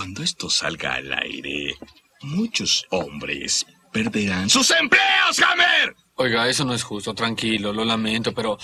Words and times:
Cuando 0.00 0.22
esto 0.22 0.48
salga 0.48 0.94
al 0.94 1.12
aire, 1.12 1.74
muchos 2.22 2.86
hombres 2.90 3.66
perderán 3.92 4.48
sus 4.48 4.70
empleos, 4.70 5.38
Hammer. 5.42 5.94
Oiga, 6.14 6.48
eso 6.48 6.64
no 6.64 6.72
es 6.72 6.82
justo, 6.82 7.12
tranquilo, 7.12 7.70
lo 7.70 7.84
lamento, 7.84 8.32
pero 8.32 8.56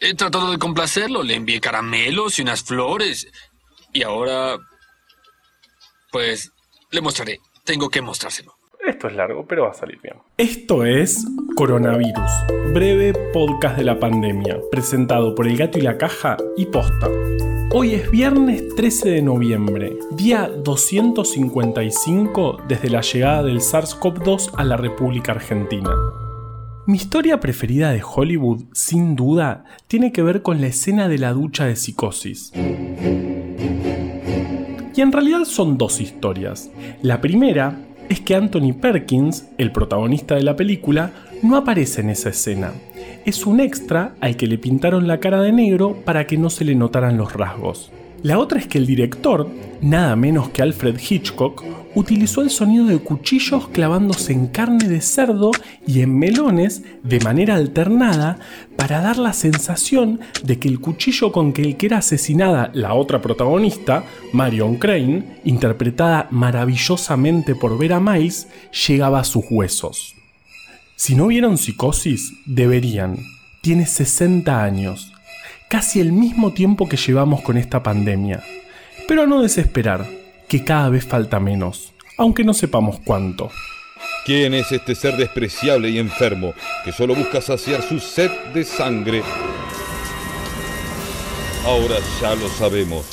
he 0.00 0.12
tratado 0.14 0.50
de 0.50 0.58
complacerlo, 0.58 1.22
le 1.22 1.36
envié 1.36 1.60
caramelos 1.60 2.40
y 2.40 2.42
unas 2.42 2.64
flores. 2.64 3.28
Y 3.92 4.02
ahora, 4.02 4.56
pues, 6.10 6.50
le 6.90 7.00
mostraré. 7.00 7.38
Tengo 7.64 7.88
que 7.88 8.02
mostrárselo. 8.02 8.52
Esto 8.84 9.06
es 9.06 9.14
largo, 9.14 9.46
pero 9.46 9.66
va 9.66 9.70
a 9.70 9.74
salir 9.74 10.00
bien. 10.02 10.16
Esto 10.36 10.84
es 10.84 11.24
Coronavirus, 11.54 12.72
breve 12.74 13.12
podcast 13.32 13.78
de 13.78 13.84
la 13.84 14.00
pandemia, 14.00 14.58
presentado 14.72 15.32
por 15.32 15.46
El 15.46 15.56
Gato 15.56 15.78
y 15.78 15.82
la 15.82 15.96
Caja 15.96 16.36
y 16.56 16.66
Posta. 16.66 17.08
Hoy 17.72 17.94
es 17.94 18.10
viernes 18.10 18.62
13 18.76 19.10
de 19.10 19.22
noviembre, 19.22 19.98
día 20.12 20.48
255 20.48 22.62
desde 22.68 22.88
la 22.88 23.00
llegada 23.00 23.42
del 23.42 23.58
SARS-CoV-2 23.58 24.52
a 24.56 24.64
la 24.64 24.76
República 24.76 25.32
Argentina. 25.32 25.90
Mi 26.86 26.96
historia 26.96 27.40
preferida 27.40 27.90
de 27.90 28.02
Hollywood, 28.02 28.64
sin 28.72 29.16
duda, 29.16 29.64
tiene 29.88 30.12
que 30.12 30.22
ver 30.22 30.42
con 30.42 30.60
la 30.60 30.68
escena 30.68 31.08
de 31.08 31.18
la 31.18 31.32
ducha 31.32 31.66
de 31.66 31.76
psicosis. 31.76 32.52
Y 34.94 35.00
en 35.00 35.12
realidad 35.12 35.44
son 35.44 35.76
dos 35.76 36.00
historias. 36.00 36.70
La 37.02 37.20
primera 37.20 37.78
es 38.08 38.20
que 38.20 38.36
Anthony 38.36 38.72
Perkins, 38.80 39.48
el 39.58 39.72
protagonista 39.72 40.36
de 40.36 40.42
la 40.42 40.56
película, 40.56 41.10
no 41.42 41.56
aparece 41.56 42.00
en 42.00 42.10
esa 42.10 42.30
escena. 42.30 42.72
Es 43.26 43.44
un 43.44 43.58
extra 43.58 44.14
al 44.20 44.36
que 44.36 44.46
le 44.46 44.56
pintaron 44.56 45.08
la 45.08 45.18
cara 45.18 45.42
de 45.42 45.50
negro 45.50 45.96
para 46.04 46.28
que 46.28 46.38
no 46.38 46.48
se 46.48 46.64
le 46.64 46.76
notaran 46.76 47.18
los 47.18 47.32
rasgos. 47.32 47.90
La 48.22 48.38
otra 48.38 48.60
es 48.60 48.68
que 48.68 48.78
el 48.78 48.86
director, 48.86 49.48
nada 49.80 50.14
menos 50.14 50.50
que 50.50 50.62
Alfred 50.62 50.96
Hitchcock, 50.96 51.64
utilizó 51.96 52.42
el 52.42 52.50
sonido 52.50 52.86
de 52.86 53.00
cuchillos 53.00 53.66
clavándose 53.66 54.32
en 54.32 54.46
carne 54.46 54.88
de 54.88 55.00
cerdo 55.00 55.50
y 55.88 56.02
en 56.02 56.16
melones 56.16 56.84
de 57.02 57.18
manera 57.18 57.56
alternada 57.56 58.38
para 58.76 59.00
dar 59.00 59.18
la 59.18 59.32
sensación 59.32 60.20
de 60.44 60.60
que 60.60 60.68
el 60.68 60.78
cuchillo 60.78 61.32
con 61.32 61.52
que 61.52 61.62
el 61.62 61.76
que 61.76 61.86
era 61.86 61.98
asesinada 61.98 62.70
la 62.74 62.94
otra 62.94 63.20
protagonista, 63.20 64.04
Marion 64.32 64.76
Crane, 64.76 65.40
interpretada 65.44 66.28
maravillosamente 66.30 67.56
por 67.56 67.76
Vera 67.76 67.98
Miles, 67.98 68.46
llegaba 68.86 69.18
a 69.18 69.24
sus 69.24 69.44
huesos. 69.50 70.15
Si 70.96 71.14
no 71.14 71.26
vieron 71.26 71.58
Psicosis, 71.58 72.32
deberían. 72.46 73.18
Tiene 73.60 73.84
60 73.84 74.62
años 74.64 75.12
casi 75.68 76.00
el 76.00 76.12
mismo 76.12 76.52
tiempo 76.52 76.88
que 76.88 76.96
llevamos 76.96 77.42
con 77.42 77.58
esta 77.58 77.82
pandemia. 77.82 78.42
Pero 79.06 79.26
no 79.26 79.42
desesperar, 79.42 80.06
que 80.48 80.64
cada 80.64 80.88
vez 80.88 81.04
falta 81.04 81.38
menos, 81.38 81.92
aunque 82.16 82.44
no 82.44 82.54
sepamos 82.54 82.98
cuánto. 83.04 83.50
¿Quién 84.24 84.54
es 84.54 84.72
este 84.72 84.94
ser 84.94 85.16
despreciable 85.16 85.90
y 85.90 85.98
enfermo 85.98 86.54
que 86.84 86.92
solo 86.92 87.14
busca 87.14 87.40
saciar 87.40 87.82
su 87.82 88.00
sed 88.00 88.30
de 88.54 88.64
sangre? 88.64 89.22
Ahora 91.64 91.96
ya 92.20 92.34
lo 92.34 92.48
sabemos. 92.48 93.04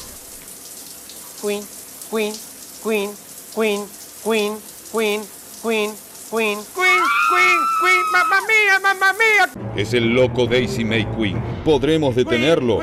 Queen, 1.42 1.64
Queen, 2.10 2.34
Queen, 2.84 3.12
Queen, 3.54 3.84
Queen, 4.24 4.54
Queen, 4.92 5.22
Queen, 5.62 5.92
Queen, 6.34 6.58
Queen, 6.74 7.06
Queen, 7.30 7.62
Queen, 7.80 8.04
mamma 8.12 8.42
mía, 8.48 8.80
mamma 8.82 9.14
mía. 9.14 9.46
Es 9.76 9.94
el 9.94 10.16
loco 10.16 10.48
Daisy 10.48 10.84
May 10.84 11.06
Queen. 11.16 11.40
¿Podremos 11.64 12.16
detenerlo? 12.16 12.80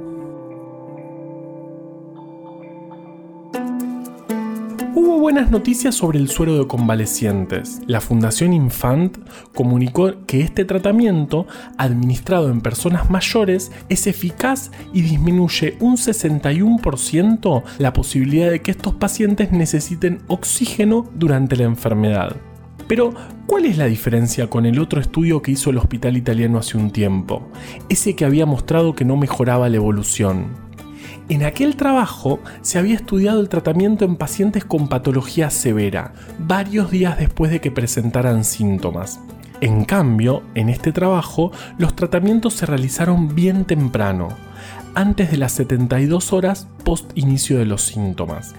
Buenas 5.22 5.52
noticias 5.52 5.94
sobre 5.94 6.18
el 6.18 6.28
suero 6.28 6.58
de 6.58 6.66
convalecientes. 6.66 7.80
La 7.86 8.00
Fundación 8.00 8.52
Infant 8.52 9.18
comunicó 9.54 10.26
que 10.26 10.40
este 10.40 10.64
tratamiento, 10.64 11.46
administrado 11.78 12.50
en 12.50 12.60
personas 12.60 13.08
mayores, 13.08 13.70
es 13.88 14.08
eficaz 14.08 14.72
y 14.92 15.02
disminuye 15.02 15.76
un 15.78 15.96
61% 15.96 17.62
la 17.78 17.92
posibilidad 17.92 18.50
de 18.50 18.62
que 18.62 18.72
estos 18.72 18.94
pacientes 18.94 19.52
necesiten 19.52 20.22
oxígeno 20.26 21.08
durante 21.14 21.54
la 21.54 21.64
enfermedad. 21.66 22.34
Pero, 22.88 23.14
¿cuál 23.46 23.66
es 23.66 23.78
la 23.78 23.86
diferencia 23.86 24.50
con 24.50 24.66
el 24.66 24.80
otro 24.80 25.00
estudio 25.00 25.40
que 25.40 25.52
hizo 25.52 25.70
el 25.70 25.78
hospital 25.78 26.16
italiano 26.16 26.58
hace 26.58 26.76
un 26.76 26.90
tiempo? 26.90 27.48
Ese 27.88 28.16
que 28.16 28.24
había 28.24 28.44
mostrado 28.44 28.96
que 28.96 29.04
no 29.04 29.16
mejoraba 29.16 29.68
la 29.68 29.76
evolución. 29.76 30.71
En 31.28 31.44
aquel 31.44 31.76
trabajo 31.76 32.40
se 32.62 32.78
había 32.78 32.96
estudiado 32.96 33.40
el 33.40 33.48
tratamiento 33.48 34.04
en 34.04 34.16
pacientes 34.16 34.64
con 34.64 34.88
patología 34.88 35.50
severa, 35.50 36.12
varios 36.38 36.90
días 36.90 37.18
después 37.18 37.50
de 37.50 37.60
que 37.60 37.70
presentaran 37.70 38.44
síntomas. 38.44 39.20
En 39.60 39.84
cambio, 39.84 40.42
en 40.54 40.68
este 40.68 40.92
trabajo, 40.92 41.52
los 41.78 41.94
tratamientos 41.94 42.54
se 42.54 42.66
realizaron 42.66 43.34
bien 43.34 43.64
temprano, 43.64 44.28
antes 44.94 45.30
de 45.30 45.36
las 45.36 45.52
72 45.52 46.32
horas 46.32 46.66
post 46.84 47.10
inicio 47.14 47.58
de 47.58 47.66
los 47.66 47.82
síntomas. 47.82 48.54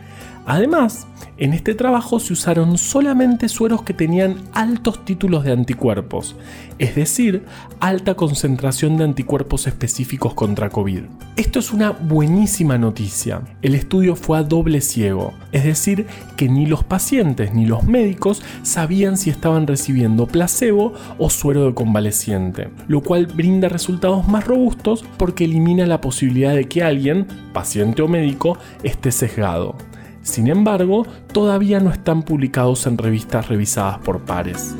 Además, 0.45 1.07
en 1.37 1.53
este 1.53 1.73
trabajo 1.73 2.19
se 2.19 2.33
usaron 2.33 2.77
solamente 2.77 3.47
sueros 3.47 3.83
que 3.83 3.93
tenían 3.93 4.35
altos 4.53 5.05
títulos 5.05 5.45
de 5.45 5.53
anticuerpos, 5.53 6.35
es 6.79 6.95
decir, 6.95 7.45
alta 7.79 8.15
concentración 8.15 8.97
de 8.97 9.05
anticuerpos 9.05 9.65
específicos 9.67 10.33
contra 10.33 10.69
COVID. 10.69 11.03
Esto 11.37 11.59
es 11.59 11.71
una 11.71 11.91
buenísima 11.91 12.77
noticia. 12.77 13.41
El 13.61 13.73
estudio 13.73 14.15
fue 14.15 14.37
a 14.37 14.43
doble 14.43 14.81
ciego, 14.81 15.33
es 15.53 15.63
decir, 15.63 16.07
que 16.35 16.49
ni 16.49 16.65
los 16.65 16.83
pacientes 16.83 17.53
ni 17.53 17.65
los 17.65 17.83
médicos 17.83 18.43
sabían 18.63 19.17
si 19.17 19.29
estaban 19.29 19.65
recibiendo 19.65 20.27
placebo 20.27 20.93
o 21.17 21.29
suero 21.29 21.65
de 21.65 21.73
convaleciente, 21.73 22.69
lo 22.87 23.01
cual 23.01 23.27
brinda 23.27 23.69
resultados 23.69 24.27
más 24.27 24.45
robustos 24.45 25.05
porque 25.17 25.45
elimina 25.45 25.85
la 25.85 26.01
posibilidad 26.01 26.53
de 26.53 26.65
que 26.65 26.83
alguien, 26.83 27.27
paciente 27.53 28.01
o 28.01 28.07
médico, 28.09 28.57
esté 28.83 29.11
sesgado. 29.11 29.75
Sin 30.23 30.47
embargo, 30.47 31.05
todavía 31.33 31.79
no 31.79 31.91
están 31.91 32.23
publicados 32.23 32.87
en 32.87 32.97
revistas 32.97 33.49
revisadas 33.49 33.99
por 33.99 34.21
pares. 34.21 34.75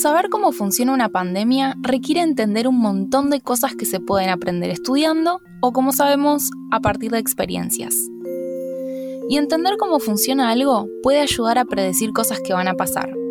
Saber 0.00 0.30
cómo 0.30 0.52
funciona 0.52 0.94
una 0.94 1.10
pandemia 1.10 1.76
requiere 1.80 2.22
entender 2.22 2.66
un 2.66 2.78
montón 2.78 3.30
de 3.30 3.40
cosas 3.40 3.74
que 3.74 3.84
se 3.84 4.00
pueden 4.00 4.30
aprender 4.30 4.70
estudiando 4.70 5.40
o, 5.60 5.72
como 5.72 5.92
sabemos, 5.92 6.50
a 6.70 6.80
partir 6.80 7.10
de 7.10 7.18
experiencias. 7.18 7.94
Y 9.28 9.36
entender 9.36 9.76
cómo 9.78 10.00
funciona 10.00 10.50
algo 10.50 10.88
puede 11.02 11.20
ayudar 11.20 11.58
a 11.58 11.64
predecir 11.64 12.12
cosas 12.12 12.40
que 12.40 12.52
van 12.52 12.68
a 12.68 12.74
pasar. 12.74 13.21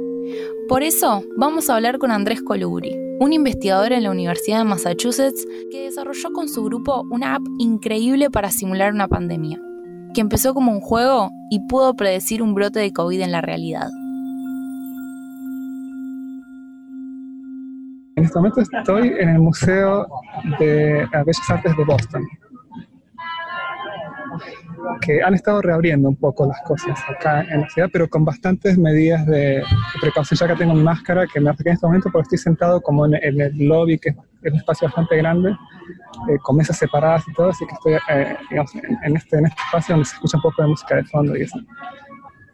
Por 0.71 0.83
eso, 0.83 1.21
vamos 1.35 1.69
a 1.69 1.75
hablar 1.75 1.97
con 1.97 2.12
Andrés 2.12 2.41
Colubri, 2.41 2.97
un 3.19 3.33
investigador 3.33 3.91
en 3.91 4.03
la 4.03 4.09
Universidad 4.09 4.59
de 4.59 4.63
Massachusetts 4.63 5.45
que 5.69 5.83
desarrolló 5.83 6.31
con 6.31 6.47
su 6.47 6.63
grupo 6.63 7.03
una 7.12 7.35
app 7.35 7.41
increíble 7.59 8.29
para 8.29 8.51
simular 8.51 8.94
una 8.94 9.09
pandemia, 9.09 9.59
que 10.13 10.21
empezó 10.21 10.53
como 10.53 10.71
un 10.71 10.79
juego 10.79 11.29
y 11.50 11.59
pudo 11.68 11.94
predecir 11.97 12.41
un 12.41 12.53
brote 12.53 12.79
de 12.79 12.94
COVID 12.94 13.19
en 13.19 13.33
la 13.33 13.41
realidad. 13.41 13.89
En 18.15 18.24
este 18.24 18.39
momento 18.39 18.62
estoy 18.62 19.09
en 19.19 19.27
el 19.27 19.39
Museo 19.39 20.07
de 20.57 21.06
Bellas 21.12 21.50
Artes 21.50 21.75
de 21.75 21.83
Boston, 21.83 22.25
que 25.01 25.21
han 25.21 25.33
estado 25.33 25.61
reabriendo 25.61 26.09
un 26.09 26.15
poco 26.15 26.45
las 26.45 26.61
cosas 26.61 26.99
acá 27.09 27.41
en 27.49 27.61
la 27.61 27.69
ciudad, 27.69 27.89
pero 27.91 28.09
con 28.09 28.25
bastantes 28.25 28.77
medidas 28.77 29.25
de, 29.25 29.63
precaución. 29.99 30.37
Ya 30.39 30.47
que 30.47 30.55
tengo 30.55 30.73
mi 30.73 30.83
máscara, 30.83 31.25
que 31.27 31.39
me 31.39 31.49
afecta 31.49 31.69
en 31.69 31.75
este 31.75 31.87
momento 31.87 32.09
porque 32.11 32.23
estoy 32.23 32.37
sentado 32.39 32.81
como 32.81 33.05
en, 33.05 33.15
el 33.15 33.57
lobby, 33.57 33.97
que 33.97 34.09
es, 34.09 34.15
un 34.51 34.57
espacio 34.57 34.87
bastante 34.87 35.17
grande, 35.17 35.51
eh, 35.51 36.37
con 36.41 36.57
mesas 36.57 36.77
separadas 36.77 37.23
y 37.27 37.33
todo, 37.33 37.49
así 37.49 37.65
que 37.65 37.73
estoy 37.73 37.93
eh, 38.15 38.37
digamos, 38.49 38.71
en, 38.75 39.17
este, 39.17 39.37
en 39.37 39.45
este 39.45 39.61
espacio 39.65 39.95
donde 39.95 40.05
se 40.05 40.15
escucha 40.15 40.37
un 40.37 40.43
poco 40.43 40.61
de 40.61 40.67
música 40.67 40.95
de 40.95 41.03
fondo 41.05 41.37
y 41.37 41.41
eso. 41.43 41.59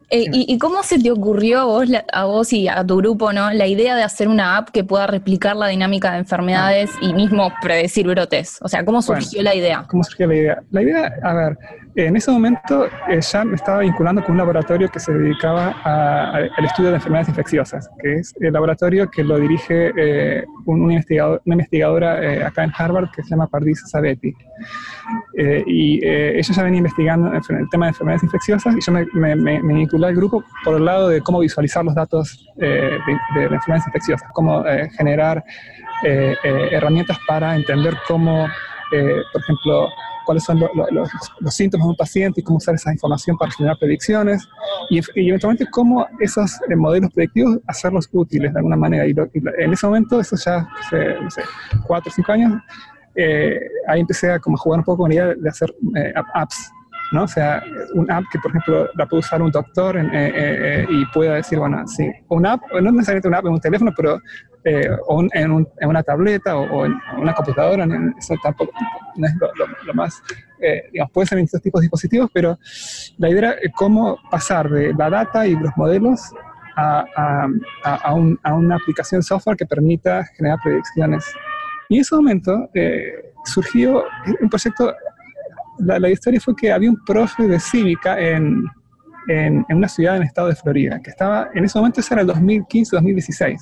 Eh, 0.09 0.25
y, 0.31 0.57
cómo 0.57 0.83
se 0.83 0.99
te 0.99 1.11
ocurrió 1.11 1.59
a 1.59 1.65
vos, 1.65 1.89
a 2.13 2.25
vos 2.25 2.53
y 2.53 2.69
a 2.69 2.81
tu 2.85 2.95
grupo, 2.95 3.33
¿no? 3.33 3.51
La 3.51 3.67
idea 3.67 3.93
de 3.93 4.03
hacer 4.03 4.29
una 4.29 4.55
app 4.55 4.69
que 4.69 4.85
pueda 4.85 5.05
replicar 5.05 5.57
la 5.57 5.67
dinámica 5.67 6.13
de 6.13 6.19
enfermedades 6.19 6.91
y 7.01 7.13
mismo 7.13 7.51
predecir 7.61 8.07
brotes. 8.07 8.57
O 8.61 8.69
sea, 8.69 8.85
¿cómo 8.85 9.01
surgió 9.01 9.43
la 9.43 9.53
idea? 9.53 9.83
¿Cómo 9.89 10.05
surgió 10.05 10.27
la 10.27 10.35
idea? 10.35 10.63
La 10.71 10.81
idea, 10.81 11.13
a 11.23 11.33
ver, 11.33 11.57
en 12.05 12.15
ese 12.15 12.29
momento 12.29 12.85
eh, 13.07 13.19
ya 13.21 13.43
me 13.43 13.55
estaba 13.55 13.79
vinculando 13.79 14.23
con 14.23 14.33
un 14.33 14.37
laboratorio 14.37 14.87
que 14.87 14.99
se 14.99 15.11
dedicaba 15.11 15.71
al 15.83 16.65
estudio 16.65 16.89
de 16.89 16.97
enfermedades 16.97 17.29
infecciosas, 17.29 17.89
que 17.99 18.13
es 18.13 18.35
el 18.39 18.53
laboratorio 18.53 19.09
que 19.09 19.23
lo 19.23 19.39
dirige 19.39 19.91
eh, 19.97 20.45
un, 20.65 20.91
investigador, 20.91 21.41
una 21.45 21.55
investigadora 21.55 22.23
eh, 22.23 22.43
acá 22.43 22.63
en 22.63 22.71
Harvard 22.77 23.09
que 23.09 23.23
se 23.23 23.29
llama 23.31 23.47
Pardis 23.47 23.81
Sabetti. 23.89 24.35
y 25.65 26.05
ella 26.05 26.53
ya 26.53 26.63
venía 26.63 26.77
investigando 26.77 27.31
el 27.33 27.69
tema 27.69 27.87
de 27.87 27.89
enfermedades 27.89 28.23
infecciosas 28.23 28.75
y 28.75 28.81
yo 28.81 28.91
me, 28.91 29.35
me, 29.35 29.73
vinculé 29.73 30.07
al 30.07 30.15
grupo 30.15 30.43
por 30.63 30.75
el 30.75 30.85
lado 30.85 31.09
de 31.09 31.21
cómo 31.21 31.39
visualizar 31.39 31.83
los 31.83 31.95
datos 31.95 32.47
de, 32.57 32.67
de, 32.67 33.43
enfermedades 33.43 33.87
infecciosas, 33.87 34.29
cómo 34.33 34.63
generar 34.97 35.43
herramientas 36.03 37.17
para 37.27 37.55
entender 37.55 37.95
cómo, 38.07 38.47
por 38.91 39.41
ejemplo, 39.41 39.89
cuáles 40.27 40.43
son 40.43 40.59
los 41.39 41.55
síntomas 41.55 41.87
de 41.87 41.89
un 41.91 41.95
paciente 41.95 42.41
y 42.41 42.43
cómo 42.43 42.57
usar 42.57 42.75
esa 42.75 42.91
información 42.91 43.37
para 43.37 43.49
generar 43.51 43.77
predicciones 43.79 44.45
y, 44.89 44.99
eventualmente 45.29 45.65
cómo 45.71 46.05
esos 46.19 46.51
eh, 46.69 46.75
modelos 46.75 47.11
predictivos 47.13 47.59
hacerlos 47.65 48.09
útiles 48.11 48.51
de 48.51 48.59
alguna 48.59 48.75
manera. 48.75 49.07
Y, 49.07 49.15
en 49.57 49.71
ese 49.73 49.87
momento, 49.87 50.19
eso 50.19 50.35
ya 50.35 50.67
hace, 50.79 51.15
no 51.21 51.31
sé, 51.31 51.41
cuatro 51.87 52.11
o 52.11 52.13
cinco 52.13 52.33
años, 52.33 52.61
eh, 53.15 53.57
ahí 53.87 54.01
empecé 54.01 54.29
a 54.29 54.39
como 54.39 54.57
jugar 54.57 54.79
un 54.79 54.85
poco 54.85 55.03
con 55.03 55.09
la 55.09 55.15
idea 55.15 55.33
de 55.33 55.49
hacer 55.49 55.73
eh, 55.95 56.13
apps 56.33 56.71
¿no? 57.11 57.23
O 57.23 57.27
sea, 57.27 57.63
un 57.93 58.09
app 58.11 58.25
que, 58.31 58.39
por 58.39 58.51
ejemplo, 58.51 58.89
la 58.95 59.05
puede 59.05 59.19
usar 59.19 59.41
un 59.41 59.51
doctor 59.51 59.97
y 59.97 61.05
pueda 61.13 61.35
decir, 61.35 61.59
bueno, 61.59 61.87
sí, 61.87 62.09
un 62.29 62.45
app, 62.45 62.61
no 62.73 62.91
necesariamente 62.91 63.27
un 63.27 63.35
app 63.35 63.45
en 63.45 63.53
un 63.53 63.59
teléfono, 63.59 63.93
pero 63.95 64.21
eh, 64.69 64.89
o 65.07 65.23
en, 65.33 65.65
una 65.81 66.03
tableta 66.03 66.57
o, 66.57 66.85
en 66.85 66.93
una 67.17 67.33
computadora, 67.33 67.87
eso 68.19 68.35
tampoco 68.43 68.73
no 69.15 69.25
es 69.25 69.33
lo, 69.85 69.93
más, 69.93 70.21
eh, 70.59 70.89
digamos, 70.91 71.11
puede 71.13 71.27
ser 71.27 71.37
en 71.37 71.45
distintos 71.45 71.63
tipos 71.63 71.79
de 71.79 71.85
dispositivos, 71.85 72.29
pero 72.33 72.59
la 73.17 73.29
idea 73.29 73.51
era 73.51 73.55
cómo 73.75 74.17
pasar 74.29 74.69
de 74.69 74.93
la 74.93 75.09
data 75.09 75.47
y 75.47 75.55
los 75.55 75.71
modelos 75.77 76.19
a, 76.75 77.47
a, 77.83 78.13
una 78.13 78.75
aplicación 78.75 79.23
software 79.23 79.55
que 79.55 79.65
permita 79.65 80.25
generar 80.35 80.59
predicciones. 80.61 81.25
Y 81.87 81.95
en 81.95 82.01
ese 82.01 82.15
momento 82.15 82.69
eh, 82.73 83.31
surgió 83.45 84.03
un 84.41 84.49
proyecto, 84.49 84.93
la, 85.79 85.99
la, 85.99 86.09
historia 86.09 86.39
fue 86.39 86.55
que 86.55 86.71
había 86.71 86.89
un 86.89 87.03
profe 87.05 87.47
de 87.47 87.59
cívica 87.59 88.19
en, 88.19 88.63
en, 89.27 89.65
en, 89.67 89.77
una 89.77 89.87
ciudad 89.87 90.15
en 90.15 90.23
el 90.23 90.27
estado 90.27 90.47
de 90.49 90.55
Florida, 90.55 90.99
que 91.01 91.09
estaba, 91.09 91.49
en 91.53 91.65
ese 91.65 91.77
momento, 91.77 91.99
ese 91.99 92.13
era 92.13 92.23
el 92.23 92.29
2015-2016. 92.29 93.59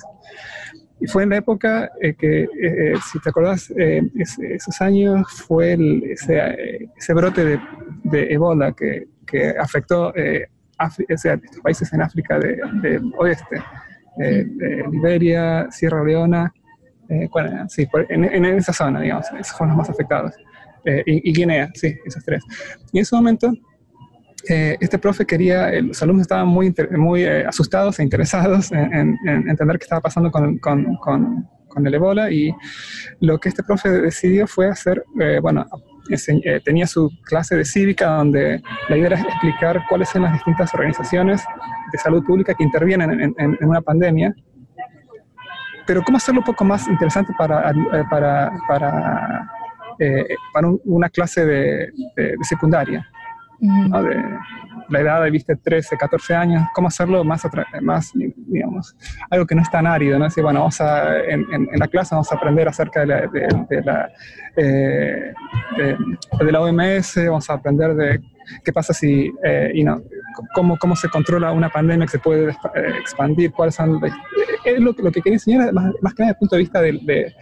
Y 0.98 1.06
fue 1.06 1.24
en 1.24 1.30
la 1.30 1.36
época 1.36 1.90
eh, 2.00 2.14
que, 2.14 2.44
eh, 2.44 2.48
eh, 2.62 2.94
si 3.10 3.20
te 3.20 3.28
acordás, 3.28 3.70
esos 3.76 4.80
años 4.80 5.26
fue 5.46 5.76
ese, 6.10 6.88
ese, 6.96 7.14
brote 7.14 7.44
de, 7.44 7.60
de 8.04 8.32
Ebola 8.32 8.72
que, 8.72 9.08
que 9.26 9.50
afectó 9.50 10.12
a 10.78 10.86
estos 10.86 11.60
países 11.62 11.92
en 11.92 12.00
África 12.00 12.38
del 12.38 13.12
oeste, 13.18 13.62
Liberia, 14.90 15.66
Sierra 15.70 16.02
Leona, 16.02 16.52
sí, 17.68 17.86
en, 18.08 18.24
en, 18.24 18.44
esa 18.46 18.72
zona, 18.72 19.00
digamos, 19.00 19.26
esos 19.38 19.56
fueron 19.56 19.76
los 19.76 19.86
más 19.86 19.90
afectados. 19.90 20.34
Y, 21.06 21.30
y, 21.30 21.32
Guinea, 21.32 21.70
sí, 21.74 21.96
esos 22.04 22.24
tres. 22.24 22.42
Y 22.92 22.98
en 22.98 23.02
ese 23.02 23.16
momento 23.16 23.52
eh, 24.48 24.76
este 24.80 24.98
profe 24.98 25.26
quería, 25.26 25.70
eh, 25.70 25.82
los 25.82 26.00
alumnos 26.02 26.22
estaban 26.22 26.46
muy, 26.46 26.72
muy 26.96 27.24
eh, 27.24 27.44
asustados 27.46 27.98
e 27.98 28.02
interesados 28.04 28.70
en, 28.70 29.16
entender 29.24 29.78
qué 29.78 29.84
estaba 29.84 30.00
pasando 30.00 30.30
con, 30.30 30.58
con, 30.58 30.96
con, 30.96 31.48
el 31.84 31.92
ébola 31.92 32.30
y 32.30 32.54
lo 33.20 33.38
que 33.38 33.50
este 33.50 33.62
profe 33.62 33.90
decidió 33.90 34.46
fue 34.46 34.66
hacer, 34.66 35.04
bueno, 35.42 35.66
tenía 36.64 36.86
su 36.86 37.10
clase 37.26 37.54
de 37.54 37.66
cívica 37.66 38.06
donde 38.06 38.62
la 38.88 38.96
idea 38.96 39.08
era 39.08 39.20
explicar 39.20 39.82
cuáles 39.86 40.08
son 40.08 40.22
las 40.22 40.32
distintas 40.32 40.72
organizaciones 40.72 41.44
de 41.92 41.98
salud 41.98 42.24
pública 42.24 42.54
que 42.54 42.64
intervienen 42.64 43.34
en, 43.36 43.58
una 43.60 43.82
pandemia, 43.82 44.34
pero 45.86 46.02
cómo 46.02 46.16
hacerlo 46.16 46.40
un 46.40 46.46
poco 46.46 46.64
más 46.64 46.88
interesante 46.88 47.34
para, 47.36 47.70
para, 48.08 48.50
para, 48.66 49.50
para 50.52 50.68
una 50.84 51.08
clase 51.08 51.44
de 51.44 51.92
secundaria. 52.42 53.06
De 53.58 54.38
la 54.88 55.00
edad 55.00 55.22
de, 55.24 55.30
viste, 55.30 55.56
13, 55.56 55.96
14 55.96 56.34
años, 56.34 56.62
cómo 56.74 56.88
hacerlo 56.88 57.24
más, 57.24 57.42
más 57.80 58.12
digamos, 58.14 58.94
algo 59.30 59.46
que 59.46 59.54
no 59.54 59.62
es 59.62 59.70
tan 59.70 59.86
árido, 59.86 60.18
¿no? 60.18 60.24
Decir, 60.24 60.42
bueno, 60.42 60.60
vamos 60.60 60.80
a, 60.80 61.18
en, 61.24 61.44
en, 61.52 61.78
la 61.78 61.88
clase 61.88 62.14
vamos 62.14 62.30
a 62.30 62.36
aprender 62.36 62.68
acerca 62.68 63.00
de 63.00 63.06
la, 63.06 63.20
de, 63.26 63.82
la, 63.82 64.10
eh, 64.56 65.32
de, 65.76 66.52
la 66.52 66.60
OMS, 66.60 67.16
vamos 67.26 67.50
a 67.50 67.54
aprender 67.54 67.94
de 67.94 68.20
qué 68.64 68.72
pasa 68.72 68.92
si, 68.92 69.32
eh, 69.42 69.72
no, 69.84 70.02
cómo, 70.54 70.76
cómo 70.78 70.94
se 70.94 71.08
controla 71.08 71.52
una 71.52 71.68
pandemia 71.68 72.06
que 72.06 72.12
se 72.12 72.18
puede 72.18 72.50
eh, 72.50 72.54
expandir, 73.00 73.52
cuáles 73.52 73.74
son, 73.74 74.00
es 74.64 74.80
lo, 74.80 74.94
lo, 74.96 75.10
que 75.10 75.22
quería 75.22 75.36
enseñar, 75.36 75.72
más, 75.72 75.92
más 76.00 76.14
que 76.14 76.22
nada 76.22 76.28
desde 76.28 76.30
el 76.30 76.36
punto 76.36 76.56
de 76.56 76.60
vista 76.60 76.80
de, 76.80 77.34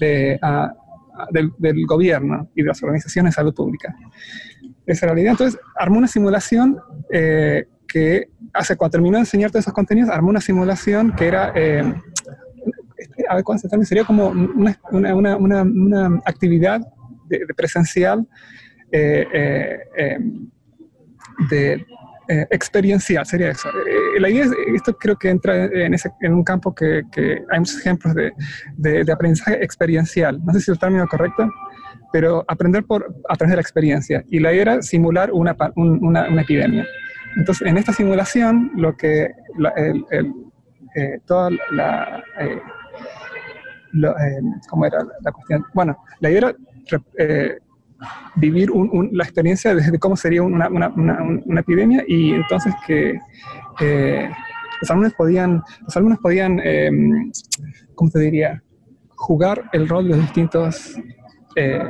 de, 0.00 0.38
ah, 0.42 0.72
del, 1.30 1.86
gobierno 1.86 2.48
y 2.54 2.62
de 2.62 2.68
las 2.68 2.82
organizaciones 2.82 3.32
de 3.32 3.34
salud 3.36 3.54
pública 3.54 3.94
esa 4.86 5.06
realidad. 5.06 5.32
Entonces, 5.32 5.60
armó 5.76 5.98
una 5.98 6.06
simulación 6.06 6.78
eh, 7.10 7.66
que, 7.88 8.28
hace, 8.52 8.76
cuando 8.76 8.92
terminó 8.92 9.16
de 9.16 9.22
enseñar 9.22 9.50
todos 9.50 9.64
esos 9.64 9.74
contenidos, 9.74 10.10
armó 10.10 10.30
una 10.30 10.40
simulación 10.40 11.12
que 11.16 11.26
era, 11.26 11.52
eh, 11.56 11.82
a 13.28 13.34
ver, 13.34 13.44
¿cuál 13.44 13.58
se 13.58 13.68
Sería 13.84 14.04
como 14.04 14.28
una, 14.28 14.78
una, 14.92 15.36
una, 15.36 15.62
una 15.62 16.06
actividad 16.24 16.80
de, 17.28 17.46
presencial 17.56 18.26
eh, 18.92 20.18
de 21.50 21.84
experiencial, 22.28 23.24
sería 23.26 23.50
eso. 23.50 23.68
la 24.18 24.28
idea 24.28 24.44
es, 24.44 24.50
esto 24.74 24.96
creo 24.96 25.16
que 25.16 25.30
entra 25.30 25.64
en, 25.64 25.94
un 26.32 26.42
campo 26.42 26.74
que, 26.74 27.02
hay 27.50 27.58
muchos 27.58 27.78
ejemplos 27.78 28.14
de, 28.14 29.12
aprendizaje 29.12 29.62
experiencial. 29.62 30.44
No 30.44 30.52
sé 30.52 30.60
si 30.60 30.70
el 30.70 30.78
término 30.78 31.06
correcto 31.06 31.50
pero 32.12 32.44
aprender 32.48 32.84
por 32.84 33.14
a 33.28 33.36
través 33.36 33.50
de 33.50 33.56
la 33.56 33.60
experiencia. 33.60 34.24
Y 34.30 34.40
la 34.40 34.52
idea 34.52 34.62
era 34.62 34.82
simular 34.82 35.30
una, 35.32 35.54
una, 35.74 36.40
epidemia. 36.40 36.86
Entonces, 37.36 37.66
en 37.66 37.76
esta 37.76 37.92
simulación, 37.92 38.70
lo 38.74 38.96
que 38.96 39.30
eh, 40.96 41.20
toda 41.26 41.50
la... 41.72 42.24
Eh, 42.40 42.58
eh, 44.02 44.40
¿Cómo 44.68 44.86
era 44.86 44.98
la 45.20 45.32
cuestión? 45.32 45.64
Bueno, 45.74 45.98
la 46.20 46.30
idea 46.30 46.38
era 46.38 47.56
vivir 48.36 48.70
la 49.12 49.24
experiencia 49.24 49.74
desde 49.74 49.98
cómo 49.98 50.16
sería 50.16 50.42
una, 50.42 50.68
una, 50.68 51.60
epidemia 51.60 52.04
y 52.06 52.32
entonces 52.32 52.74
que 52.86 53.18
los 54.80 54.90
alumnos 54.90 55.14
podían, 55.14 55.62
los 55.82 55.96
alumnos 55.96 56.18
podían 56.18 56.60
¿cómo 57.94 58.10
te 58.10 58.18
diría? 58.20 58.62
jugar 59.14 59.64
el 59.72 59.88
rol 59.88 60.04
de 60.04 60.10
los 60.10 60.20
distintos 60.20 60.98
eh, 61.56 61.80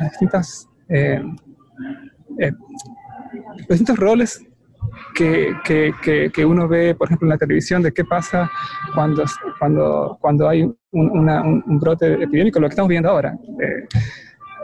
las 0.00 0.10
distintas, 0.10 0.68
eh, 0.88 1.22
eh, 2.38 2.52
los 3.58 3.68
distintos 3.68 3.96
roles 3.96 4.44
que, 5.14 5.54
que, 5.64 6.30
que, 6.32 6.44
uno 6.44 6.66
ve, 6.66 6.94
por 6.96 7.06
ejemplo, 7.06 7.26
en 7.26 7.30
la 7.30 7.38
televisión, 7.38 7.82
de 7.82 7.92
qué 7.92 8.04
pasa 8.04 8.50
cuando, 8.94 9.24
cuando, 9.58 10.18
cuando 10.20 10.48
hay 10.48 10.62
un, 10.62 10.76
un, 10.90 11.78
brote 11.78 12.14
epidémico, 12.14 12.58
lo 12.58 12.66
que 12.66 12.72
estamos 12.72 12.88
viendo 12.88 13.10
ahora. 13.10 13.36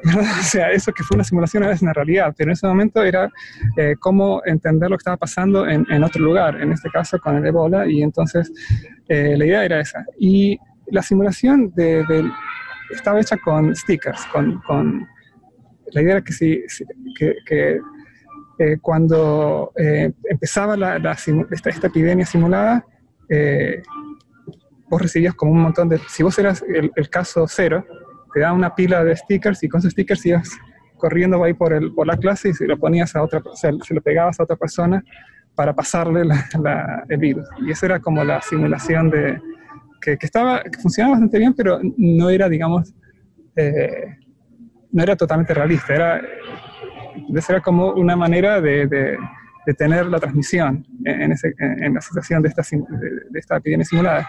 o 0.40 0.42
sea, 0.42 0.70
eso 0.70 0.92
que 0.92 1.02
fue 1.02 1.16
una 1.16 1.24
simulación 1.24 1.62
ahora 1.62 1.74
es 1.74 1.82
una 1.82 1.92
realidad, 1.92 2.34
pero 2.36 2.50
en 2.50 2.52
ese 2.52 2.66
momento 2.66 3.02
era 3.02 3.30
cómo 4.00 4.42
entender 4.44 4.90
lo 4.90 4.96
que 4.96 5.02
estaba 5.02 5.16
pasando 5.16 5.66
en, 5.66 5.86
en, 5.90 6.04
otro 6.04 6.22
lugar, 6.22 6.60
en 6.60 6.72
este 6.72 6.90
caso 6.90 7.18
con 7.18 7.36
el 7.36 7.46
ébola, 7.46 7.86
y 7.86 8.02
entonces 8.02 8.50
la 9.08 9.44
idea 9.44 9.64
era 9.64 9.80
esa. 9.80 10.04
Y 10.18 10.58
la 10.88 11.02
simulación 11.02 11.72
de, 11.74 12.04
de, 12.04 12.30
estaba 12.90 13.20
hecha 13.20 13.36
con 13.36 13.74
stickers, 13.74 14.24
con, 14.26 14.60
con 14.62 15.06
la 15.92 16.02
idea 16.02 16.12
era 16.14 16.22
que, 16.22 16.32
si, 16.32 16.62
que, 17.18 17.34
que 17.46 17.80
eh, 18.58 18.78
cuando 18.80 19.72
eh, 19.76 20.12
empezaba 20.24 20.76
la, 20.76 20.96
esta, 21.50 21.70
esta, 21.70 21.86
epidemia 21.86 22.26
simulada, 22.26 22.84
eh, 23.28 23.82
vos 24.88 25.02
recibías 25.02 25.34
como 25.34 25.52
un 25.52 25.60
montón 25.60 25.88
de, 25.88 25.98
si 26.08 26.22
vos 26.22 26.38
eras 26.38 26.64
el, 26.66 26.90
el 26.94 27.10
caso 27.10 27.46
cero, 27.48 27.84
te 28.36 28.40
daban 28.40 28.58
una 28.58 28.74
pila 28.74 29.02
de 29.02 29.16
stickers 29.16 29.62
y 29.62 29.68
con 29.70 29.78
esos 29.78 29.92
stickers 29.92 30.26
ibas 30.26 30.50
corriendo 30.98 31.42
ahí 31.42 31.54
por, 31.54 31.72
el, 31.72 31.94
por 31.94 32.06
la 32.06 32.18
clase 32.18 32.50
y 32.50 32.52
se 32.52 32.66
lo 32.66 32.78
ponías 32.78 33.16
a 33.16 33.22
otra, 33.22 33.40
o 33.42 33.56
sea, 33.56 33.70
se 33.82 33.94
lo 33.94 34.02
pegabas 34.02 34.38
a 34.38 34.42
otra 34.42 34.56
persona 34.56 35.02
para 35.54 35.74
pasarle 35.74 36.22
la, 36.22 36.44
la, 36.62 37.04
el 37.08 37.16
virus. 37.16 37.48
Y 37.66 37.70
eso 37.70 37.86
era 37.86 37.98
como 37.98 38.22
la 38.24 38.42
simulación 38.42 39.08
de, 39.08 39.40
que, 40.02 40.18
que, 40.18 40.26
estaba, 40.26 40.62
que 40.64 40.78
funcionaba 40.78 41.12
bastante 41.12 41.38
bien, 41.38 41.54
pero 41.54 41.80
no 41.96 42.28
era, 42.28 42.46
digamos, 42.46 42.94
eh, 43.56 44.18
no 44.92 45.02
era 45.02 45.16
totalmente 45.16 45.54
realista, 45.54 45.94
era, 45.94 46.20
era 47.48 47.60
como 47.62 47.92
una 47.92 48.16
manera 48.16 48.60
de, 48.60 48.86
de, 48.86 49.16
de 49.64 49.74
tener 49.74 50.04
la 50.08 50.20
transmisión 50.20 50.86
en, 51.06 51.32
ese, 51.32 51.54
en, 51.58 51.94
la 51.94 52.02
situación 52.02 52.42
de 52.42 52.50
esta, 52.50 52.60
de, 52.70 53.10
de 53.30 53.38
esta 53.38 53.56
epidemia 53.56 53.86
simulada. 53.86 54.28